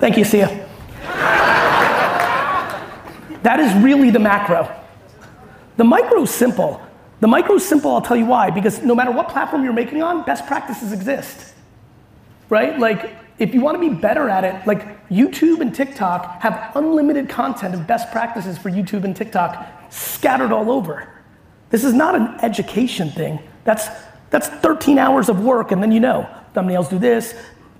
Thank 0.00 0.18
you, 0.18 0.24
Sia. 0.24 0.68
That 3.44 3.60
is 3.60 3.72
really 3.82 4.10
the 4.10 4.18
macro. 4.18 4.74
The 5.76 5.84
micro 5.84 6.22
is 6.22 6.30
simple. 6.30 6.80
The 7.20 7.28
micro 7.28 7.54
is 7.54 7.66
simple, 7.66 7.92
I'll 7.92 8.02
tell 8.02 8.16
you 8.16 8.26
why, 8.26 8.50
because 8.50 8.82
no 8.82 8.94
matter 8.94 9.10
what 9.10 9.28
platform 9.28 9.64
you're 9.64 9.72
making 9.72 10.02
on, 10.02 10.24
best 10.24 10.46
practices 10.46 10.92
exist. 10.92 11.54
Right? 12.48 12.78
Like, 12.78 13.16
if 13.38 13.54
you 13.54 13.60
want 13.60 13.80
to 13.80 13.80
be 13.80 13.94
better 13.94 14.28
at 14.28 14.44
it, 14.44 14.66
like 14.66 15.08
YouTube 15.08 15.60
and 15.60 15.74
TikTok 15.74 16.40
have 16.42 16.72
unlimited 16.74 17.28
content 17.28 17.74
of 17.74 17.86
best 17.86 18.10
practices 18.12 18.58
for 18.58 18.70
YouTube 18.70 19.04
and 19.04 19.16
TikTok 19.16 19.90
scattered 19.90 20.52
all 20.52 20.70
over. 20.70 21.08
This 21.70 21.84
is 21.84 21.92
not 21.92 22.14
an 22.14 22.38
education 22.42 23.10
thing. 23.10 23.40
That's, 23.64 23.88
that's 24.30 24.48
13 24.48 24.98
hours 24.98 25.28
of 25.28 25.40
work, 25.40 25.72
and 25.72 25.82
then 25.82 25.92
you 25.92 26.00
know, 26.00 26.28
thumbnails 26.54 26.88
do 26.88 26.98
this, 26.98 27.34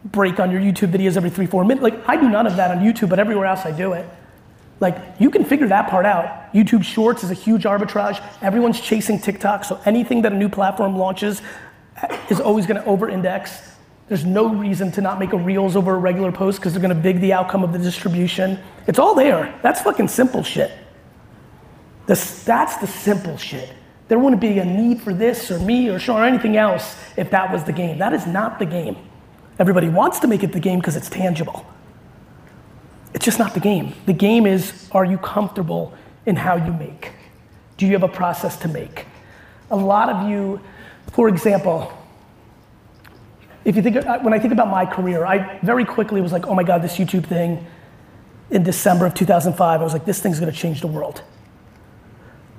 break 0.05 0.41
on 0.41 0.51
your 0.51 0.61
YouTube 0.61 0.91
videos 0.91 1.17
every 1.17 1.31
three, 1.31 1.47
four 1.47 1.65
minutes. 1.65 1.83
Like, 1.83 2.09
I 2.09 2.17
do 2.17 2.29
none 2.29 2.47
of 2.47 2.57
that 2.57 2.71
on 2.71 2.83
YouTube, 2.83 3.09
but 3.09 3.19
everywhere 3.19 3.47
else 3.47 3.65
I 3.65 3.73
do 3.73 3.93
it. 3.93 4.07
Like, 4.85 4.99
you 5.19 5.31
can 5.31 5.47
figure 5.47 5.67
that 5.69 5.89
part 5.89 6.05
out. 6.05 6.53
YouTube 6.53 6.85
Shorts 6.85 7.25
is 7.25 7.31
a 7.31 7.35
huge 7.35 7.63
arbitrage. 7.63 8.23
Everyone's 8.43 8.79
chasing 8.79 9.19
TikTok, 9.19 9.65
so 9.65 9.81
anything 9.87 10.21
that 10.21 10.33
a 10.33 10.37
new 10.37 10.51
platform 10.51 10.99
launches 10.99 11.41
eh, 12.03 12.19
is 12.29 12.39
always 12.39 12.67
gonna 12.67 12.85
over 12.85 13.09
index. 13.09 13.77
There's 14.09 14.27
no 14.27 14.47
reason 14.47 14.93
to 14.93 15.01
not 15.01 15.19
make 15.19 15.33
a 15.33 15.39
Reels 15.39 15.75
over 15.75 15.95
a 15.95 15.99
regular 15.99 16.31
post 16.31 16.59
because 16.59 16.75
they're 16.75 16.83
gonna 16.83 16.95
big 16.95 17.19
the 17.21 17.33
outcome 17.33 17.65
of 17.65 17.73
the 17.73 17.79
distribution. 17.79 18.59
It's 18.87 18.99
all 18.99 19.15
there. 19.15 19.59
That's 19.63 19.81
fucking 19.81 20.09
simple 20.09 20.43
shit. 20.43 20.71
That's 22.05 22.77
the 22.77 22.87
simple 22.87 23.39
shit. 23.39 23.73
There 24.09 24.19
wouldn't 24.19 24.43
be 24.43 24.59
a 24.59 24.67
need 24.67 25.01
for 25.01 25.15
this 25.15 25.51
or 25.51 25.59
me 25.61 25.89
or 25.89 25.99
Sean 25.99 26.21
or 26.21 26.27
anything 26.27 26.59
else 26.59 26.95
if 27.17 27.31
that 27.31 27.51
was 27.51 27.65
the 27.65 27.73
game. 27.73 27.97
That 27.97 28.13
is 28.13 28.27
not 28.27 28.59
the 28.59 28.67
game. 28.67 28.99
Everybody 29.59 29.89
wants 29.89 30.21
to 30.21 30.27
make 30.27 30.43
it 30.43 30.53
the 30.53 30.61
game 30.61 30.79
because 30.79 30.95
it's 30.95 31.09
tangible. 31.09 31.65
It's 33.15 33.25
just 33.25 33.39
not 33.39 33.55
the 33.55 33.61
game. 33.61 33.95
The 34.07 34.13
game 34.13 34.45
is 34.45 34.89
are 34.93 35.05
you 35.05 35.19
comfortable 35.19 35.95
in 36.27 36.37
how 36.37 36.57
you 36.57 36.73
make? 36.73 37.13
Do 37.77 37.87
you 37.87 37.93
have 37.93 38.03
a 38.03 38.09
process 38.09 38.57
to 38.59 38.69
make? 38.69 39.07
A 39.71 39.77
lot 39.77 40.09
of 40.09 40.29
you, 40.29 40.61
for 41.13 41.29
example, 41.29 41.93
if 43.65 43.77
you 43.77 43.83
think, 43.83 43.97
uh, 43.97 44.19
when 44.19 44.35
I 44.35 44.39
think 44.39 44.53
about 44.53 44.69
my 44.69 44.85
career, 44.85 45.25
I 45.25 45.59
very 45.61 45.85
quickly 45.85 46.21
was 46.21 46.33
like, 46.33 46.47
oh 46.47 46.55
my 46.55 46.65
God, 46.65 46.83
this 46.83 46.97
YouTube 46.97 47.27
thing 47.27 47.65
in 48.51 48.63
December 48.63 49.07
of 49.07 49.15
2005, 49.15 49.81
I 49.81 49.83
was 49.83 49.93
like, 49.93 50.05
this 50.05 50.21
thing's 50.21 50.39
gonna 50.39 50.53
change 50.53 50.81
the 50.81 50.87
world. 50.87 51.23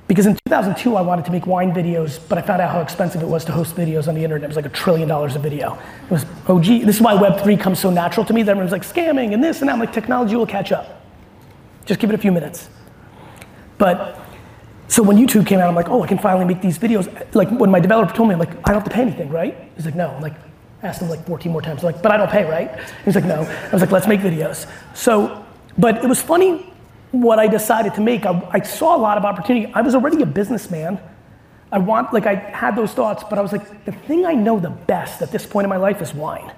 Because 0.08 0.28
in 0.28 0.38
2002, 0.46 0.96
I 0.96 1.02
wanted 1.02 1.26
to 1.26 1.32
make 1.32 1.48
wine 1.48 1.72
videos, 1.72 2.20
but 2.30 2.38
I 2.38 2.42
found 2.42 2.62
out 2.62 2.72
how 2.72 2.82
expensive 2.82 3.24
it 3.24 3.28
was 3.28 3.44
to 3.46 3.52
host 3.52 3.76
videos 3.76 4.08
on 4.08 4.14
the 4.14 4.24
internet. 4.24 4.44
It 4.44 4.48
was 4.48 4.56
like 4.56 4.68
a 4.68 4.70
trillion 4.70 5.08
dollars 5.08 5.36
a 5.36 5.40
video. 5.40 5.80
It 6.06 6.12
was, 6.12 6.26
oh 6.48 6.60
gee, 6.60 6.84
this 6.84 6.98
is 6.98 7.02
why 7.02 7.16
Web3 7.16 7.60
comes 7.60 7.80
so 7.80 7.90
natural 7.90 8.24
to 8.28 8.34
me. 8.34 8.44
That 8.44 8.52
everyone's 8.52 8.72
like 8.72 8.84
scamming 8.84 9.34
and 9.34 9.44
this 9.44 9.62
and 9.62 9.70
that. 9.70 9.74
I'm 9.74 9.80
like, 9.80 9.94
technology 9.94 10.36
will 10.36 10.46
catch 10.46 10.72
up. 10.72 11.02
Just 11.86 12.00
give 12.00 12.12
it 12.12 12.14
a 12.14 12.20
few 12.20 12.32
minutes. 12.32 12.70
But, 13.80 14.20
so 14.88 15.02
when 15.02 15.18
YouTube 15.18 15.48
came 15.48 15.60
out, 15.60 15.68
I'm 15.68 15.76
like, 15.76 15.90
oh, 15.90 16.04
I 16.04 16.08
can 16.08 16.20
finally 16.20 16.46
make 16.46 16.62
these 16.62 16.78
videos. 16.78 17.08
Like 17.34 17.50
when 17.50 17.72
my 17.72 17.80
developer 17.80 18.14
told 18.14 18.30
me, 18.30 18.34
I'm 18.34 18.40
like, 18.40 18.52
I 18.52 18.74
don't 18.74 18.76
have 18.76 18.84
to 18.84 18.92
pay 18.92 19.02
anything, 19.02 19.30
right? 19.30 19.72
He's 19.76 19.86
like, 19.86 19.96
no. 19.96 20.10
I'm 20.10 20.22
like, 20.22 20.36
asked 20.84 21.02
him 21.02 21.10
like 21.10 21.26
14 21.26 21.52
more 21.52 21.64
times. 21.64 21.84
I'm 21.84 21.94
like, 21.94 22.04
but 22.04 22.12
I 22.12 22.18
don't 22.18 22.30
pay, 22.30 22.48
right? 22.48 22.80
He's 23.06 23.16
like, 23.16 23.26
no. 23.26 23.42
I 23.42 23.72
was 23.72 23.82
like, 23.82 23.92
let's 23.92 24.08
make 24.08 24.20
videos. 24.20 24.70
So, 24.94 25.44
but 25.80 26.04
it 26.04 26.08
was 26.08 26.22
funny 26.22 26.72
what 27.22 27.40
I 27.40 27.48
decided 27.48 27.94
to 27.96 28.02
make, 28.02 28.26
I, 28.26 28.42
I, 28.52 28.62
saw 28.62 28.96
a 28.96 29.00
lot 29.00 29.18
of 29.18 29.26
opportunity. 29.26 29.72
I 29.74 29.82
was 29.82 29.96
already 29.96 30.22
a 30.22 30.26
businessman. 30.26 31.00
I 31.72 31.78
want, 31.78 32.14
like, 32.14 32.26
I 32.26 32.36
had 32.36 32.76
those 32.76 32.94
thoughts, 32.94 33.24
but 33.30 33.38
I 33.38 33.42
was 33.42 33.52
like, 33.52 33.86
the 33.86 33.92
thing 33.92 34.26
I 34.26 34.34
know 34.34 34.60
the 34.60 34.70
best 34.70 35.22
at 35.22 35.32
this 35.32 35.46
point 35.46 35.66
in 35.66 35.70
my 35.70 35.78
life 35.78 36.02
is 36.02 36.14
wine. 36.14 36.54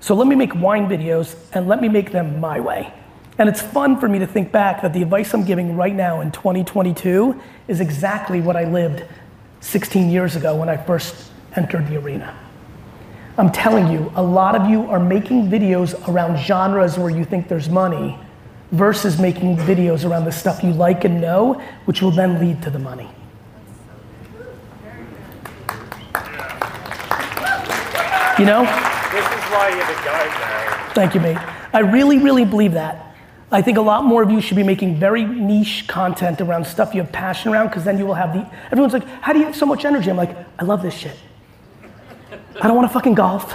So 0.00 0.14
let 0.14 0.26
me 0.26 0.36
make 0.36 0.54
wine 0.54 0.88
videos 0.88 1.36
and 1.52 1.68
let 1.68 1.80
me 1.80 1.88
make 1.88 2.12
them 2.12 2.40
my 2.40 2.60
way. 2.60 2.92
And 3.38 3.48
it's 3.48 3.60
fun 3.60 3.98
for 4.00 4.08
me 4.08 4.18
to 4.20 4.26
think 4.26 4.52
back 4.52 4.82
that 4.82 4.92
the 4.92 5.02
advice 5.02 5.34
I'm 5.34 5.44
giving 5.44 5.76
right 5.76 5.94
now 5.94 6.20
in 6.20 6.30
2022 6.30 7.40
is 7.68 7.80
exactly 7.80 8.40
what 8.40 8.56
I 8.56 8.64
lived 8.64 9.04
16 9.60 10.10
years 10.10 10.36
ago 10.36 10.56
when 10.56 10.68
I 10.68 10.76
first 10.76 11.30
entered 11.54 11.88
the 11.88 11.98
arena. 11.98 12.38
I'm 13.38 13.52
telling 13.52 13.92
you, 13.92 14.10
a 14.14 14.22
lot 14.22 14.54
of 14.54 14.70
you 14.70 14.82
are 14.86 15.00
making 15.00 15.50
videos 15.50 16.08
around 16.08 16.38
genres 16.38 16.98
where 16.98 17.10
you 17.10 17.24
think 17.24 17.48
there's 17.48 17.68
money 17.68 18.18
versus 18.72 19.18
making 19.18 19.56
videos 19.58 20.08
around 20.08 20.24
the 20.24 20.32
stuff 20.32 20.62
you 20.62 20.72
like 20.72 21.04
and 21.04 21.20
know, 21.20 21.54
which 21.84 22.02
will 22.02 22.10
then 22.10 22.40
lead 22.40 22.62
to 22.62 22.70
the 22.70 22.78
money. 22.78 23.08
You 28.38 28.44
know? 28.44 28.64
This 29.12 29.24
is 29.24 29.44
why 29.50 29.68
you're 29.70 29.86
the 29.86 30.02
guy 30.04 30.26
now. 30.26 30.92
Thank 30.94 31.14
you, 31.14 31.20
mate. 31.20 31.38
I 31.72 31.80
really, 31.80 32.18
really 32.18 32.44
believe 32.44 32.72
that. 32.72 33.14
I 33.50 33.62
think 33.62 33.78
a 33.78 33.82
lot 33.82 34.04
more 34.04 34.22
of 34.22 34.30
you 34.30 34.40
should 34.40 34.56
be 34.56 34.64
making 34.64 34.98
very 34.98 35.24
niche 35.24 35.86
content 35.86 36.40
around 36.40 36.66
stuff 36.66 36.94
you 36.94 37.00
have 37.00 37.12
passion 37.12 37.52
around, 37.52 37.68
because 37.68 37.84
then 37.84 37.96
you 37.96 38.04
will 38.04 38.14
have 38.14 38.32
the. 38.34 38.44
Everyone's 38.66 38.92
like, 38.92 39.06
how 39.22 39.32
do 39.32 39.38
you 39.38 39.46
have 39.46 39.56
so 39.56 39.64
much 39.64 39.84
energy? 39.84 40.10
I'm 40.10 40.16
like, 40.16 40.36
I 40.58 40.64
love 40.64 40.82
this 40.82 40.94
shit. 40.94 41.16
I 42.60 42.66
don't 42.66 42.74
want 42.76 42.88
to 42.88 42.92
fucking 42.92 43.14
golf. 43.14 43.54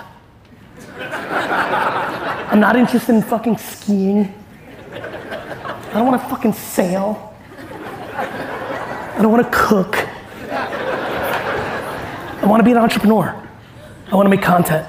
I'm 0.97 2.59
not 2.59 2.75
interested 2.75 3.13
in 3.13 3.21
fucking 3.21 3.57
skiing. 3.57 4.33
I 5.91 5.95
don't 5.95 6.07
want 6.07 6.21
to 6.21 6.29
fucking 6.29 6.53
sail. 6.53 7.35
I 8.15 9.17
don't 9.21 9.29
want 9.29 9.43
to 9.43 9.51
cook. 9.51 9.97
I 12.41 12.45
want 12.45 12.61
to 12.61 12.63
be 12.63 12.71
an 12.71 12.77
entrepreneur. 12.77 13.35
I 14.09 14.15
want 14.15 14.25
to 14.25 14.29
make 14.29 14.41
content. 14.41 14.87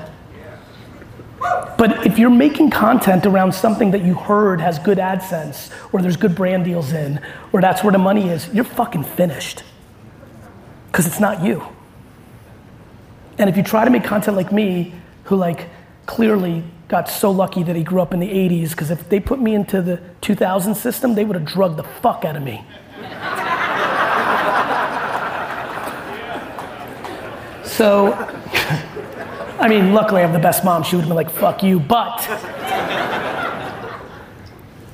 But 1.77 2.07
if 2.07 2.21
you're 2.21 2.31
making 2.31 2.71
content 2.71 3.27
around 3.27 3.53
something 3.53 3.91
that 3.91 4.05
you 4.05 4.15
heard 4.15 4.61
has 4.61 4.79
good 4.79 4.99
AdSense, 4.99 5.73
or 5.93 6.01
there's 6.01 6.17
good 6.17 6.37
brand 6.37 6.65
deals 6.65 6.93
in, 6.93 7.21
or 7.53 7.61
that's 7.61 7.83
where 7.83 7.91
the 7.91 7.99
money 7.99 8.29
is, 8.29 8.49
you're 8.55 8.63
fucking 8.63 9.03
finished. 9.03 9.65
Because 10.87 11.09
it's 11.09 11.19
not 11.19 11.43
you. 11.43 11.67
And 13.39 13.51
if 13.51 13.57
you 13.57 13.65
try 13.65 13.85
to 13.85 13.91
make 13.91 14.05
content 14.05 14.37
like 14.37 14.53
me, 14.53 14.95
who 15.25 15.35
like 15.35 15.69
clearly 16.07 16.63
got 16.93 17.09
so 17.09 17.31
lucky 17.31 17.63
that 17.63 17.75
he 17.75 17.83
grew 17.83 18.03
up 18.03 18.13
in 18.13 18.21
the 18.21 18.29
80s 18.29 18.73
because 18.73 18.91
if 18.91 19.09
they 19.09 19.19
put 19.19 19.41
me 19.41 19.55
into 19.55 19.81
the 19.81 19.99
2000 20.21 20.75
system, 20.75 21.15
they 21.15 21.25
would 21.25 21.37
have 21.37 21.47
drugged 21.47 21.79
the 21.79 21.83
fuck 21.83 22.27
out 22.27 22.37
of 22.37 22.43
me. 22.43 22.63
so, 27.65 28.13
I 29.59 29.69
mean, 29.71 29.95
luckily 29.95 30.21
I 30.21 30.27
have 30.27 30.35
the 30.35 30.39
best 30.39 30.67
mom. 30.67 30.83
She 30.83 30.95
would 30.97 31.07
have 31.07 31.09
been 31.09 31.17
like, 31.17 31.31
fuck 31.31 31.63
you, 31.63 31.81
but 31.81 32.29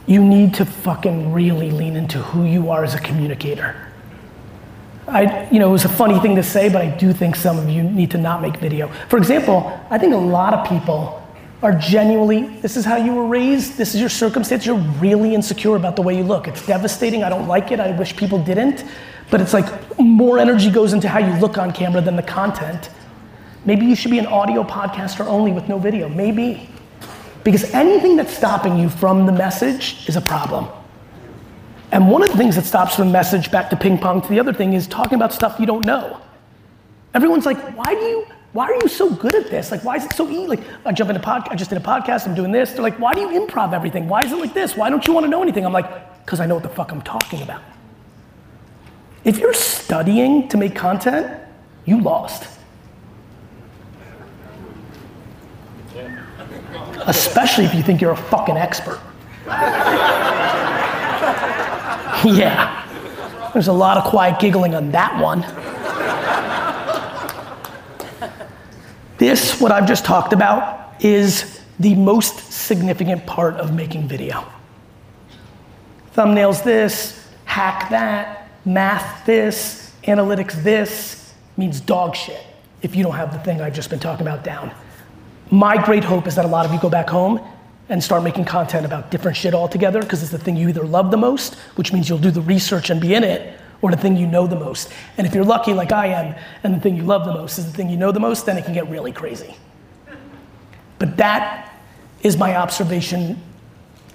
you 0.06 0.22
need 0.22 0.54
to 0.54 0.64
fucking 0.64 1.32
really 1.32 1.72
lean 1.72 1.96
into 1.96 2.18
who 2.22 2.44
you 2.44 2.70
are 2.70 2.84
as 2.84 2.94
a 2.94 3.00
communicator. 3.00 3.74
I, 5.08 5.48
you 5.50 5.58
know, 5.58 5.68
it 5.70 5.72
was 5.72 5.84
a 5.84 5.88
funny 5.88 6.20
thing 6.20 6.36
to 6.36 6.44
say, 6.44 6.68
but 6.68 6.80
I 6.80 6.90
do 6.90 7.12
think 7.12 7.34
some 7.34 7.58
of 7.58 7.68
you 7.68 7.82
need 7.82 8.12
to 8.12 8.18
not 8.18 8.40
make 8.40 8.58
video. 8.58 8.86
For 9.08 9.16
example, 9.16 9.76
I 9.90 9.98
think 9.98 10.14
a 10.14 10.16
lot 10.16 10.54
of 10.54 10.68
people 10.68 11.24
are 11.62 11.72
genuinely, 11.72 12.46
this 12.60 12.76
is 12.76 12.84
how 12.84 12.96
you 12.96 13.12
were 13.12 13.26
raised, 13.26 13.76
this 13.76 13.94
is 13.94 14.00
your 14.00 14.08
circumstance, 14.08 14.64
you're 14.64 14.76
really 14.76 15.34
insecure 15.34 15.74
about 15.74 15.96
the 15.96 16.02
way 16.02 16.16
you 16.16 16.22
look. 16.22 16.46
It's 16.46 16.64
devastating, 16.64 17.24
I 17.24 17.28
don't 17.28 17.48
like 17.48 17.72
it, 17.72 17.80
I 17.80 17.90
wish 17.92 18.16
people 18.16 18.38
didn't, 18.42 18.84
but 19.30 19.40
it's 19.40 19.52
like 19.52 19.66
more 19.98 20.38
energy 20.38 20.70
goes 20.70 20.92
into 20.92 21.08
how 21.08 21.18
you 21.18 21.32
look 21.40 21.58
on 21.58 21.72
camera 21.72 22.00
than 22.00 22.14
the 22.14 22.22
content. 22.22 22.90
Maybe 23.64 23.86
you 23.86 23.96
should 23.96 24.12
be 24.12 24.20
an 24.20 24.26
audio 24.26 24.62
podcaster 24.62 25.26
only 25.26 25.50
with 25.50 25.68
no 25.68 25.78
video, 25.78 26.08
maybe. 26.08 26.70
Because 27.42 27.72
anything 27.74 28.16
that's 28.16 28.36
stopping 28.36 28.78
you 28.78 28.88
from 28.88 29.26
the 29.26 29.32
message 29.32 30.08
is 30.08 30.16
a 30.16 30.20
problem. 30.20 30.68
And 31.90 32.10
one 32.10 32.22
of 32.22 32.28
the 32.28 32.36
things 32.36 32.54
that 32.56 32.66
stops 32.66 32.96
from 32.96 33.08
the 33.08 33.12
message 33.12 33.50
back 33.50 33.70
to 33.70 33.76
ping 33.76 33.98
pong 33.98 34.22
to 34.22 34.28
the 34.28 34.38
other 34.38 34.52
thing 34.52 34.74
is 34.74 34.86
talking 34.86 35.16
about 35.16 35.32
stuff 35.32 35.58
you 35.58 35.66
don't 35.66 35.84
know. 35.84 36.20
Everyone's 37.14 37.46
like, 37.46 37.58
why 37.76 37.94
do 37.94 38.00
you, 38.00 38.26
why 38.52 38.66
are 38.66 38.74
you 38.74 38.88
so 38.88 39.10
good 39.10 39.34
at 39.34 39.50
this? 39.50 39.70
Like, 39.70 39.84
why 39.84 39.96
is 39.96 40.04
it 40.04 40.14
so 40.14 40.28
easy? 40.28 40.46
Like, 40.46 40.60
I 40.84 40.92
jump 40.92 41.10
into 41.10 41.22
podcast, 41.22 41.48
I 41.50 41.54
just 41.54 41.70
did 41.70 41.78
a 41.78 41.84
podcast, 41.84 42.26
I'm 42.26 42.34
doing 42.34 42.50
this. 42.50 42.72
They're 42.72 42.82
like, 42.82 42.98
why 42.98 43.12
do 43.12 43.20
you 43.20 43.28
improv 43.28 43.74
everything? 43.74 44.08
Why 44.08 44.20
is 44.20 44.32
it 44.32 44.36
like 44.36 44.54
this? 44.54 44.76
Why 44.76 44.88
don't 44.88 45.06
you 45.06 45.12
want 45.12 45.24
to 45.24 45.30
know 45.30 45.42
anything? 45.42 45.66
I'm 45.66 45.72
like, 45.72 46.24
because 46.24 46.40
I 46.40 46.46
know 46.46 46.54
what 46.54 46.62
the 46.62 46.70
fuck 46.70 46.90
I'm 46.90 47.02
talking 47.02 47.42
about. 47.42 47.62
If 49.24 49.38
you're 49.38 49.52
studying 49.52 50.48
to 50.48 50.56
make 50.56 50.74
content, 50.74 51.40
you 51.84 52.00
lost. 52.00 52.58
Especially 57.06 57.64
if 57.64 57.74
you 57.74 57.82
think 57.82 58.00
you're 58.00 58.12
a 58.12 58.16
fucking 58.16 58.56
expert. 58.56 59.00
yeah. 62.24 62.84
There's 63.52 63.68
a 63.68 63.72
lot 63.72 63.96
of 63.96 64.04
quiet 64.04 64.38
giggling 64.40 64.74
on 64.74 64.90
that 64.92 65.20
one. 65.22 65.42
This, 69.18 69.60
what 69.60 69.72
I've 69.72 69.86
just 69.86 70.04
talked 70.04 70.32
about, 70.32 70.94
is 71.00 71.60
the 71.78 71.94
most 71.94 72.52
significant 72.52 73.26
part 73.26 73.54
of 73.56 73.74
making 73.74 74.08
video. 74.08 74.46
Thumbnails 76.14 76.62
this, 76.62 77.28
hack 77.44 77.90
that, 77.90 78.48
math 78.64 79.26
this, 79.26 79.92
analytics 80.04 80.62
this, 80.62 81.34
means 81.56 81.80
dog 81.80 82.14
shit 82.14 82.44
if 82.82 82.94
you 82.94 83.02
don't 83.02 83.14
have 83.14 83.32
the 83.32 83.38
thing 83.40 83.60
I've 83.60 83.74
just 83.74 83.90
been 83.90 83.98
talking 83.98 84.26
about 84.26 84.44
down. 84.44 84.72
My 85.50 85.82
great 85.82 86.04
hope 86.04 86.26
is 86.26 86.36
that 86.36 86.44
a 86.44 86.48
lot 86.48 86.64
of 86.64 86.72
you 86.72 86.78
go 86.78 86.88
back 86.88 87.08
home 87.08 87.40
and 87.88 88.02
start 88.02 88.22
making 88.22 88.44
content 88.44 88.84
about 88.84 89.10
different 89.10 89.36
shit 89.36 89.54
altogether 89.54 90.00
because 90.00 90.22
it's 90.22 90.30
the 90.30 90.38
thing 90.38 90.56
you 90.56 90.68
either 90.68 90.84
love 90.84 91.10
the 91.10 91.16
most, 91.16 91.54
which 91.74 91.92
means 91.92 92.08
you'll 92.08 92.18
do 92.18 92.30
the 92.30 92.42
research 92.42 92.90
and 92.90 93.00
be 93.00 93.14
in 93.14 93.24
it, 93.24 93.58
or 93.80 93.90
the 93.90 93.96
thing 93.96 94.16
you 94.16 94.26
know 94.26 94.46
the 94.46 94.56
most. 94.56 94.92
And 95.16 95.26
if 95.26 95.34
you're 95.34 95.44
lucky 95.44 95.72
like 95.72 95.92
I 95.92 96.06
am, 96.06 96.34
and 96.62 96.74
the 96.74 96.80
thing 96.80 96.96
you 96.96 97.04
love 97.04 97.24
the 97.24 97.32
most 97.32 97.58
is 97.58 97.66
the 97.66 97.72
thing 97.72 97.88
you 97.88 97.96
know 97.96 98.12
the 98.12 98.20
most, 98.20 98.46
then 98.46 98.56
it 98.56 98.64
can 98.64 98.74
get 98.74 98.88
really 98.88 99.12
crazy. 99.12 99.56
But 100.98 101.16
that 101.16 101.72
is 102.22 102.36
my 102.36 102.56
observation 102.56 103.40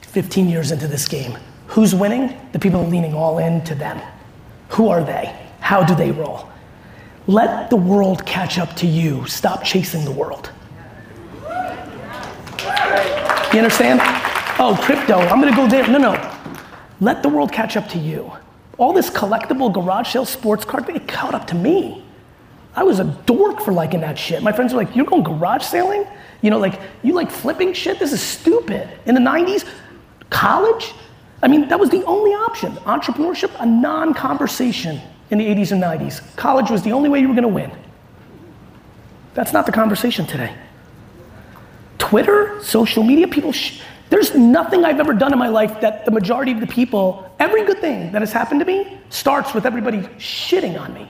15 0.02 0.50
years 0.50 0.72
into 0.72 0.88
this 0.88 1.08
game. 1.08 1.38
Who's 1.68 1.96
winning? 1.96 2.38
The 2.52 2.60
people 2.60 2.86
leaning 2.86 3.14
all 3.14 3.40
in 3.40 3.64
to 3.64 3.76
them. 3.76 4.02
Who 4.70 4.90
are 4.90 5.04
they? 5.04 5.36
How 5.60 5.84
do 5.84 5.96
they 5.96 6.12
roll? 6.12 6.50
Let 7.26 7.70
the 7.70 7.78
world 7.78 8.26
catch 8.26 8.58
up 8.60 8.76
to 8.78 8.88
you. 8.88 9.26
Stop 9.28 9.64
chasing 9.64 10.04
the 10.04 10.12
world. 10.12 10.52
You 13.54 13.60
understand? 13.60 14.02
Oh, 14.60 14.78
crypto, 14.82 15.16
I'm 15.16 15.40
gonna 15.40 15.56
go 15.56 15.68
there. 15.68 15.88
No, 15.88 15.98
no. 15.98 16.40
Let 17.00 17.24
the 17.24 17.30
world 17.30 17.52
catch 17.52 17.78
up 17.78 17.88
to 17.90 17.98
you. 17.98 18.32
All 18.78 18.94
this 18.94 19.10
collectible 19.10 19.72
garage 19.72 20.14
sale 20.14 20.26
sports 20.26 20.66
card 20.66 20.86
thing, 20.86 20.96
it 20.96 21.08
caught 21.08 21.36
up 21.36 21.48
to 21.48 21.56
me. 21.56 22.04
I 22.76 22.84
was 22.84 23.00
a 23.00 23.04
dork 23.04 23.62
for 23.62 23.72
liking 23.72 24.02
that 24.02 24.18
shit. 24.18 24.42
My 24.42 24.52
friends 24.52 24.74
were 24.74 24.84
like, 24.84 24.96
You're 24.96 25.06
going 25.06 25.24
garage 25.24 25.64
sailing? 25.64 26.06
You 26.42 26.50
know, 26.50 26.60
like, 26.60 26.80
you 27.04 27.14
like 27.14 27.32
flipping 27.32 27.74
shit? 27.74 28.00
This 28.00 28.12
is 28.12 28.22
stupid. 28.22 28.90
In 29.06 29.16
the 29.16 29.22
90s, 29.22 29.68
college? 30.30 30.94
I 31.42 31.48
mean, 31.48 31.68
that 31.68 31.80
was 31.80 31.90
the 31.90 32.04
only 32.06 32.32
option. 32.32 32.74
Entrepreneurship, 32.78 33.52
a 33.60 33.66
non 33.66 34.14
conversation 34.14 35.00
in 35.30 35.38
the 35.38 35.46
80s 35.46 35.72
and 35.72 35.82
90s. 35.82 36.36
College 36.36 36.70
was 36.70 36.82
the 36.82 36.92
only 36.92 37.10
way 37.10 37.20
you 37.20 37.28
were 37.28 37.36
gonna 37.36 37.48
win. 37.48 37.72
That's 39.34 39.54
not 39.54 39.66
the 39.66 39.72
conversation 39.72 40.26
today. 40.26 40.54
Twitter, 41.98 42.62
social 42.64 43.04
media, 43.04 43.28
people, 43.28 43.52
sh- 43.52 43.82
there's 44.10 44.36
nothing 44.36 44.86
I've 44.86 45.00
ever 45.00 45.14
done 45.14 45.34
in 45.34 45.40
my 45.40 45.48
life 45.48 45.82
that 45.82 46.06
the 46.06 46.12
majority 46.12 46.52
of 46.52 46.60
the 46.60 46.68
people, 46.68 47.33
every 47.44 47.66
good 47.66 47.80
thing 47.80 48.12
that 48.14 48.22
has 48.22 48.32
happened 48.32 48.62
to 48.62 48.66
me 48.66 48.98
starts 49.10 49.54
with 49.54 49.66
everybody 49.66 50.00
shitting 50.18 50.80
on 50.80 50.94
me. 50.94 51.10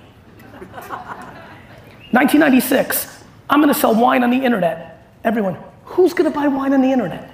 1996, 2.11 3.23
I'm 3.49 3.59
gonna 3.59 3.73
sell 3.73 3.93
wine 3.93 4.23
on 4.23 4.31
the 4.31 4.37
internet. 4.37 5.07
Everyone, 5.23 5.57
who's 5.85 6.13
gonna 6.13 6.31
buy 6.31 6.47
wine 6.47 6.73
on 6.73 6.81
the 6.81 6.91
internet? 6.91 7.29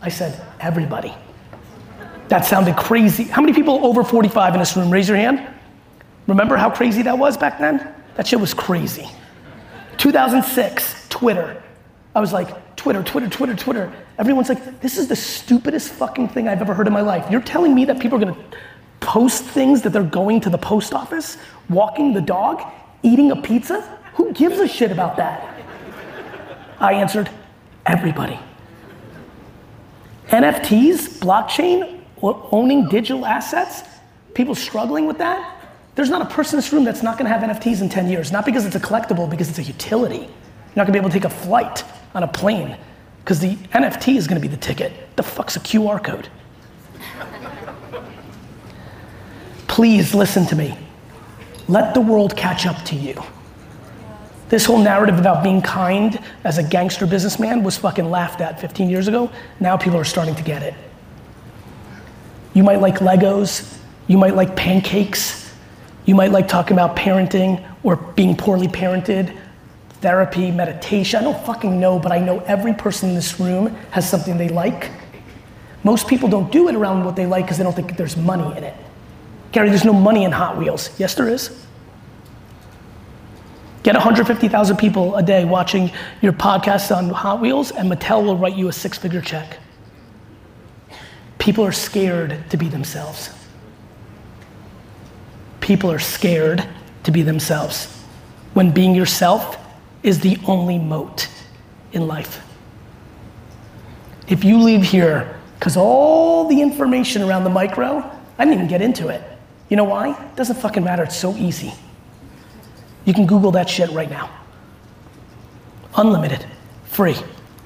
I 0.00 0.08
said, 0.08 0.42
everybody. 0.60 1.14
That 2.28 2.44
sounded 2.46 2.76
crazy. 2.76 3.24
How 3.24 3.42
many 3.42 3.52
people 3.52 3.84
over 3.84 4.02
45 4.02 4.54
in 4.54 4.60
this 4.60 4.76
room? 4.76 4.90
Raise 4.90 5.08
your 5.08 5.18
hand. 5.18 5.46
Remember 6.26 6.56
how 6.56 6.70
crazy 6.70 7.02
that 7.02 7.18
was 7.18 7.36
back 7.36 7.58
then? 7.58 7.94
That 8.16 8.26
shit 8.26 8.40
was 8.40 8.54
crazy. 8.54 9.08
2006, 9.98 11.08
Twitter. 11.08 11.62
I 12.14 12.20
was 12.20 12.32
like, 12.32 12.76
Twitter, 12.76 13.02
Twitter, 13.02 13.28
Twitter, 13.28 13.54
Twitter. 13.54 13.92
Everyone's 14.18 14.48
like, 14.48 14.80
this 14.80 14.98
is 14.98 15.08
the 15.08 15.16
stupidest 15.16 15.90
fucking 15.92 16.28
thing 16.28 16.48
I've 16.48 16.60
ever 16.60 16.74
heard 16.74 16.86
in 16.86 16.92
my 16.92 17.00
life. 17.00 17.30
You're 17.30 17.40
telling 17.40 17.74
me 17.74 17.84
that 17.84 18.00
people 18.00 18.16
are 18.16 18.24
gonna 18.24 18.44
post 19.00 19.44
things 19.44 19.82
that 19.82 19.90
they're 19.90 20.02
going 20.02 20.40
to 20.40 20.50
the 20.50 20.58
post 20.58 20.94
office, 20.94 21.36
walking 21.68 22.12
the 22.12 22.20
dog, 22.20 22.62
eating 23.02 23.30
a 23.30 23.36
pizza? 23.36 23.80
Who 24.14 24.32
gives 24.32 24.58
a 24.58 24.66
shit 24.66 24.90
about 24.90 25.16
that? 25.16 25.54
I 26.80 26.94
answered, 26.94 27.28
everybody. 27.86 28.38
NFTs, 30.28 31.18
blockchain, 31.20 32.00
owning 32.22 32.88
digital 32.88 33.24
assets, 33.24 33.82
people 34.34 34.54
struggling 34.54 35.06
with 35.06 35.18
that. 35.18 35.54
There's 35.94 36.10
not 36.10 36.22
a 36.22 36.26
person 36.26 36.56
in 36.56 36.58
this 36.58 36.72
room 36.72 36.84
that's 36.84 37.02
not 37.02 37.18
gonna 37.18 37.30
have 37.30 37.42
NFTs 37.42 37.80
in 37.80 37.88
10 37.88 38.08
years, 38.08 38.30
not 38.30 38.44
because 38.44 38.66
it's 38.66 38.76
a 38.76 38.80
collectible, 38.80 39.28
because 39.28 39.48
it's 39.48 39.58
a 39.58 39.62
utility. 39.62 40.18
You're 40.18 40.76
not 40.76 40.86
gonna 40.86 40.92
be 40.92 40.98
able 40.98 41.10
to 41.10 41.14
take 41.14 41.24
a 41.24 41.30
flight 41.30 41.84
on 42.14 42.22
a 42.22 42.28
plane 42.28 42.76
because 43.20 43.40
the 43.40 43.56
NFT 43.72 44.16
is 44.16 44.26
gonna 44.26 44.40
be 44.40 44.48
the 44.48 44.56
ticket. 44.56 44.92
The 45.16 45.22
fuck's 45.22 45.56
a 45.56 45.60
QR 45.60 46.02
code? 46.02 46.28
Please 49.66 50.14
listen 50.14 50.46
to 50.46 50.56
me. 50.56 50.76
Let 51.68 51.94
the 51.94 52.00
world 52.00 52.36
catch 52.36 52.66
up 52.66 52.84
to 52.86 52.96
you. 52.96 53.22
This 54.48 54.64
whole 54.64 54.78
narrative 54.78 55.18
about 55.18 55.44
being 55.44 55.60
kind 55.60 56.18
as 56.42 56.56
a 56.56 56.62
gangster 56.62 57.06
businessman 57.06 57.62
was 57.62 57.76
fucking 57.76 58.08
laughed 58.10 58.40
at 58.40 58.60
15 58.60 58.88
years 58.88 59.06
ago. 59.06 59.30
Now 59.60 59.76
people 59.76 59.98
are 59.98 60.04
starting 60.04 60.34
to 60.36 60.42
get 60.42 60.62
it. 60.62 60.74
You 62.54 62.62
might 62.62 62.80
like 62.80 62.96
Legos, 62.96 63.78
you 64.06 64.16
might 64.16 64.34
like 64.34 64.56
pancakes, 64.56 65.54
you 66.06 66.14
might 66.14 66.32
like 66.32 66.48
talking 66.48 66.72
about 66.72 66.96
parenting 66.96 67.62
or 67.82 67.96
being 67.96 68.34
poorly 68.34 68.68
parented, 68.68 69.36
therapy, 70.00 70.50
meditation. 70.50 71.20
I 71.20 71.22
don't 71.24 71.46
fucking 71.46 71.78
know, 71.78 71.98
but 71.98 72.12
I 72.12 72.18
know 72.18 72.40
every 72.40 72.72
person 72.72 73.10
in 73.10 73.14
this 73.14 73.38
room 73.40 73.68
has 73.90 74.08
something 74.08 74.36
they 74.36 74.48
like. 74.48 74.90
Most 75.84 76.08
people 76.08 76.28
don't 76.28 76.50
do 76.50 76.68
it 76.68 76.74
around 76.74 77.04
what 77.04 77.16
they 77.16 77.26
like 77.26 77.44
because 77.44 77.58
they 77.58 77.64
don't 77.64 77.74
think 77.74 77.96
there's 77.96 78.16
money 78.16 78.56
in 78.56 78.64
it. 78.64 78.74
Gary, 79.52 79.68
there's 79.68 79.84
no 79.84 79.92
money 79.92 80.24
in 80.24 80.32
Hot 80.32 80.58
Wheels. 80.58 80.90
Yes, 80.98 81.14
there 81.14 81.28
is. 81.28 81.66
Get 83.82 83.94
150,000 83.94 84.76
people 84.76 85.16
a 85.16 85.22
day 85.22 85.44
watching 85.44 85.90
your 86.20 86.32
podcast 86.32 86.94
on 86.94 87.08
Hot 87.10 87.40
Wheels, 87.40 87.70
and 87.70 87.90
Mattel 87.90 88.24
will 88.24 88.36
write 88.36 88.56
you 88.56 88.68
a 88.68 88.72
six 88.72 88.98
figure 88.98 89.22
check. 89.22 89.58
People 91.38 91.64
are 91.64 91.72
scared 91.72 92.44
to 92.50 92.56
be 92.56 92.68
themselves. 92.68 93.30
People 95.60 95.90
are 95.90 95.98
scared 95.98 96.66
to 97.04 97.10
be 97.10 97.22
themselves. 97.22 97.86
When 98.54 98.72
being 98.72 98.94
yourself 98.94 99.56
is 100.02 100.20
the 100.20 100.38
only 100.46 100.78
moat 100.78 101.28
in 101.92 102.06
life. 102.06 102.44
If 104.28 104.44
you 104.44 104.58
leave 104.58 104.82
here, 104.82 105.38
because 105.58 105.76
all 105.76 106.46
the 106.46 106.60
information 106.60 107.22
around 107.22 107.44
the 107.44 107.50
micro, 107.50 107.98
I 108.38 108.44
didn't 108.44 108.54
even 108.54 108.68
get 108.68 108.82
into 108.82 109.08
it. 109.08 109.22
You 109.68 109.76
know 109.76 109.84
why? 109.84 110.10
It 110.10 110.36
doesn't 110.36 110.56
fucking 110.56 110.84
matter, 110.84 111.02
it's 111.02 111.16
so 111.16 111.34
easy. 111.36 111.72
You 113.04 113.14
can 113.14 113.26
Google 113.26 113.50
that 113.52 113.68
shit 113.68 113.90
right 113.90 114.10
now. 114.10 114.30
Unlimited, 115.96 116.46
free, 116.84 117.16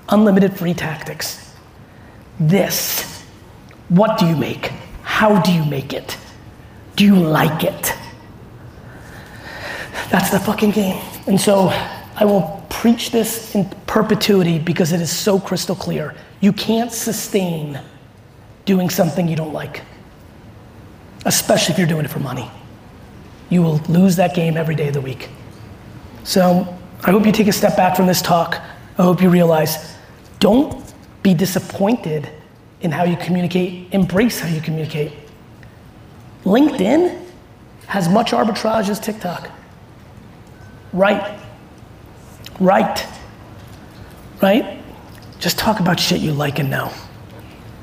unlimited 0.09 0.57
free 0.57 0.75
tactics. 0.75 1.55
This, 2.39 3.23
what 3.89 4.19
do 4.19 4.27
you 4.27 4.37
make? 4.37 4.73
How 5.03 5.41
do 5.43 5.53
you 5.53 5.65
make 5.65 5.93
it? 5.93 6.17
Do 6.97 7.05
you 7.05 7.17
like 7.17 7.65
it? 7.65 7.95
That's 10.11 10.31
the 10.31 10.39
fucking 10.39 10.71
game. 10.71 11.03
And 11.27 11.41
so 11.41 11.69
I 12.17 12.25
will 12.25 12.65
preach 12.69 13.11
this 13.11 13.55
in 13.55 13.69
perpetuity 13.87 14.59
because 14.59 14.93
it 14.93 15.01
is 15.01 15.11
so 15.11 15.41
crystal 15.41 15.75
clear. 15.75 16.15
You 16.41 16.53
can't 16.53 16.93
sustain 16.93 17.81
doing 18.65 18.91
something 18.91 19.29
you 19.29 19.37
don't 19.37 19.53
like, 19.53 19.83
especially 21.25 21.73
if 21.73 21.79
you're 21.79 21.89
doing 21.89 22.05
it 22.05 22.11
for 22.11 22.21
money. 22.21 22.51
You 23.51 23.63
will 23.63 23.79
lose 23.89 24.17
that 24.17 24.35
game 24.35 24.57
every 24.57 24.75
day 24.75 24.89
of 24.89 24.95
the 24.95 25.01
week. 25.01 25.29
So 26.25 26.77
I 27.03 27.11
hope 27.11 27.27
you 27.27 27.33
take 27.33 27.49
a 27.49 27.53
step 27.53 27.77
back 27.77 27.97
from 27.97 28.07
this 28.07 28.23
talk. 28.23 28.61
I 28.99 29.03
hope 29.03 29.23
you 29.23 29.29
realize 29.29 29.97
don't 30.39 30.93
be 31.23 31.35
disappointed 31.35 32.29
in 32.81 32.91
how 32.91 33.05
you 33.05 33.17
communicate, 33.17 33.93
embrace 33.93 34.41
how 34.41 34.49
you 34.49 34.61
communicate. 34.61 35.13
LinkedIn 36.45 37.25
has 37.87 38.09
much 38.09 38.33
arbitrage 38.33 38.89
as 38.89 38.99
TikTok. 38.99 39.51
Right. 40.93 41.39
Right. 42.61 43.07
Right? 44.41 44.83
Just 45.39 45.59
talk 45.59 45.81
about 45.81 45.99
shit 45.99 46.21
you 46.21 46.33
like 46.33 46.59
and 46.59 46.71
know. 46.71 46.93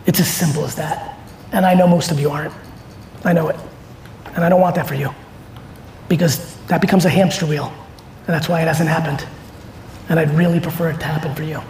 It's 0.05 0.19
as 0.19 0.31
simple 0.31 0.63
as 0.63 0.75
that. 0.75 1.17
And 1.51 1.65
I 1.65 1.73
know 1.73 1.87
most 1.87 2.11
of 2.11 2.19
you 2.19 2.29
aren't. 2.29 2.53
I 3.23 3.33
know 3.33 3.49
it. 3.49 3.55
And 4.35 4.43
I 4.43 4.49
don't 4.49 4.61
want 4.61 4.75
that 4.75 4.87
for 4.87 4.95
you. 4.95 5.13
Because 6.07 6.55
that 6.67 6.81
becomes 6.81 7.05
a 7.05 7.09
hamster 7.09 7.45
wheel. 7.45 7.73
And 8.27 8.27
that's 8.27 8.47
why 8.47 8.61
it 8.61 8.67
hasn't 8.67 8.89
happened. 8.89 9.27
And 10.07 10.19
I'd 10.19 10.31
really 10.31 10.59
prefer 10.59 10.89
it 10.89 10.99
to 10.99 11.05
happen 11.05 11.35
for 11.35 11.43
you. 11.43 11.61